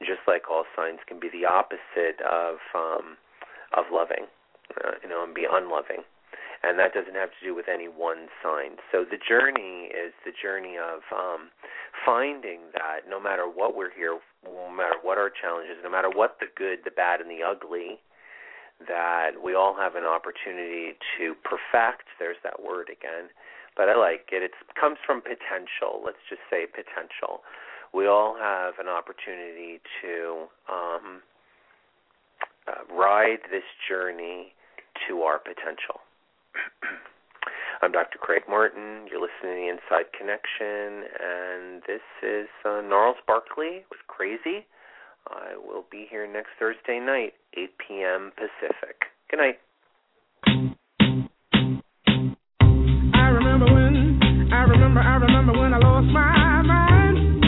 just 0.00 0.20
like 0.26 0.50
all 0.50 0.64
signs 0.74 0.98
can 1.06 1.20
be 1.20 1.28
the 1.28 1.46
opposite 1.46 2.20
of 2.20 2.58
um, 2.74 3.16
of 3.76 3.84
loving, 3.92 4.26
uh, 4.82 4.92
you 5.02 5.08
know, 5.08 5.22
and 5.22 5.34
be 5.34 5.46
unloving. 5.50 6.02
And 6.62 6.78
that 6.78 6.94
doesn't 6.94 7.14
have 7.14 7.30
to 7.30 7.42
do 7.44 7.54
with 7.54 7.68
any 7.68 7.88
one 7.88 8.28
sign. 8.42 8.80
So 8.90 9.04
the 9.04 9.20
journey 9.20 9.92
is 9.92 10.12
the 10.24 10.32
journey 10.32 10.76
of 10.78 11.04
um, 11.12 11.52
finding 12.04 12.72
that 12.72 13.08
no 13.08 13.20
matter 13.20 13.44
what 13.44 13.76
we're 13.76 13.92
here, 13.92 14.18
no 14.44 14.70
matter 14.72 14.96
what 15.02 15.18
our 15.18 15.30
challenges, 15.30 15.76
no 15.82 15.90
matter 15.90 16.08
what 16.08 16.36
the 16.40 16.46
good, 16.56 16.80
the 16.84 16.90
bad, 16.90 17.20
and 17.20 17.30
the 17.30 17.44
ugly, 17.44 18.00
that 18.88 19.38
we 19.42 19.54
all 19.54 19.76
have 19.76 19.94
an 19.94 20.04
opportunity 20.04 20.96
to 21.16 21.34
perfect. 21.44 22.08
There's 22.18 22.40
that 22.42 22.62
word 22.62 22.88
again, 22.88 23.30
but 23.76 23.88
I 23.88 23.96
like 23.96 24.32
it. 24.32 24.42
It 24.42 24.52
comes 24.78 24.98
from 25.06 25.20
potential. 25.20 26.02
Let's 26.04 26.20
just 26.28 26.42
say 26.50 26.66
potential 26.66 27.44
we 27.94 28.08
all 28.08 28.36
have 28.36 28.74
an 28.80 28.88
opportunity 28.88 29.80
to 30.02 30.50
um, 30.68 31.22
uh, 32.66 32.82
ride 32.92 33.38
this 33.50 33.62
journey 33.88 34.52
to 35.06 35.22
our 35.22 35.38
potential. 35.38 36.02
I'm 37.82 37.92
Dr. 37.92 38.18
Craig 38.18 38.44
Martin. 38.48 39.06
You're 39.10 39.20
listening 39.20 39.68
to 39.68 39.70
Inside 39.76 40.12
Connection, 40.16 41.04
and 41.20 41.82
this 41.86 42.00
is 42.22 42.48
uh, 42.64 42.80
Gnarls 42.80 43.16
Barkley 43.26 43.84
with 43.90 44.00
Crazy. 44.06 44.64
I 45.28 45.56
will 45.56 45.84
be 45.90 46.06
here 46.08 46.26
next 46.26 46.50
Thursday 46.58 46.98
night, 46.98 47.34
8 47.56 47.70
p.m. 47.76 48.32
Pacific. 48.36 49.04
Good 49.30 49.36
night. 49.36 49.58
I 53.14 53.28
remember 53.28 53.66
when, 53.66 54.50
I 54.52 54.62
remember, 54.64 55.00
I 55.00 55.16
remember 55.16 55.52
when 55.58 55.74
I 55.74 55.78
lost 55.78 56.06
my 56.08 56.62
mind. 56.62 57.42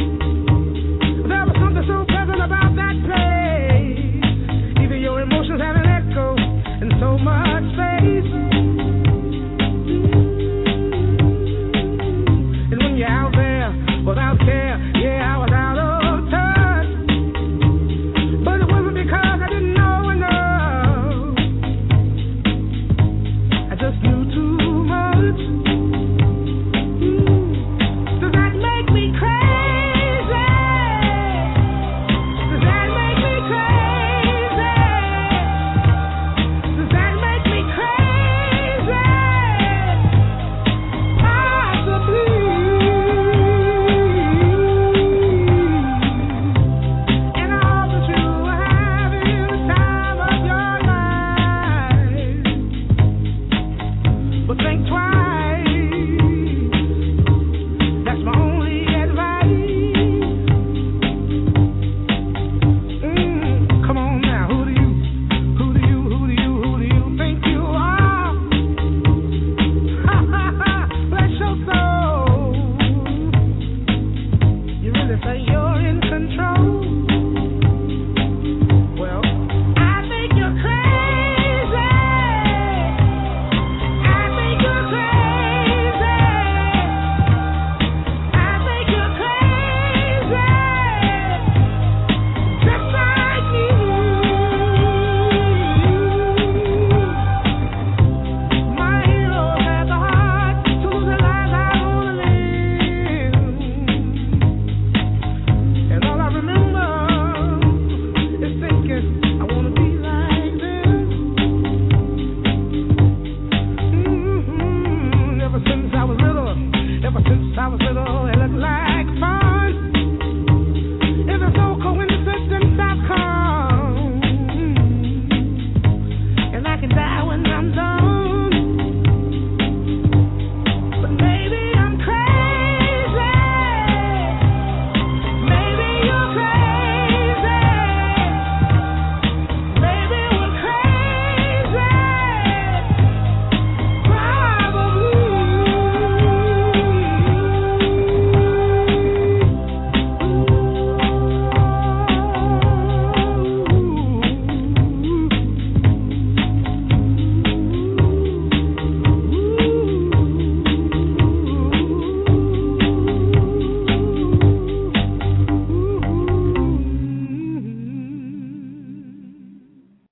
There 1.28 1.44
was 1.48 1.56
something 1.60 1.84
so 1.88 2.04
pleasant 2.08 2.44
about 2.44 2.76
that 2.76 2.96
place. 3.08 4.84
Even 4.84 5.00
your 5.00 5.20
emotions 5.20 5.60
have 5.60 5.76
an 5.76 5.86
echo, 5.86 6.36
and 6.36 6.92
so 7.00 7.16
much. 7.18 7.45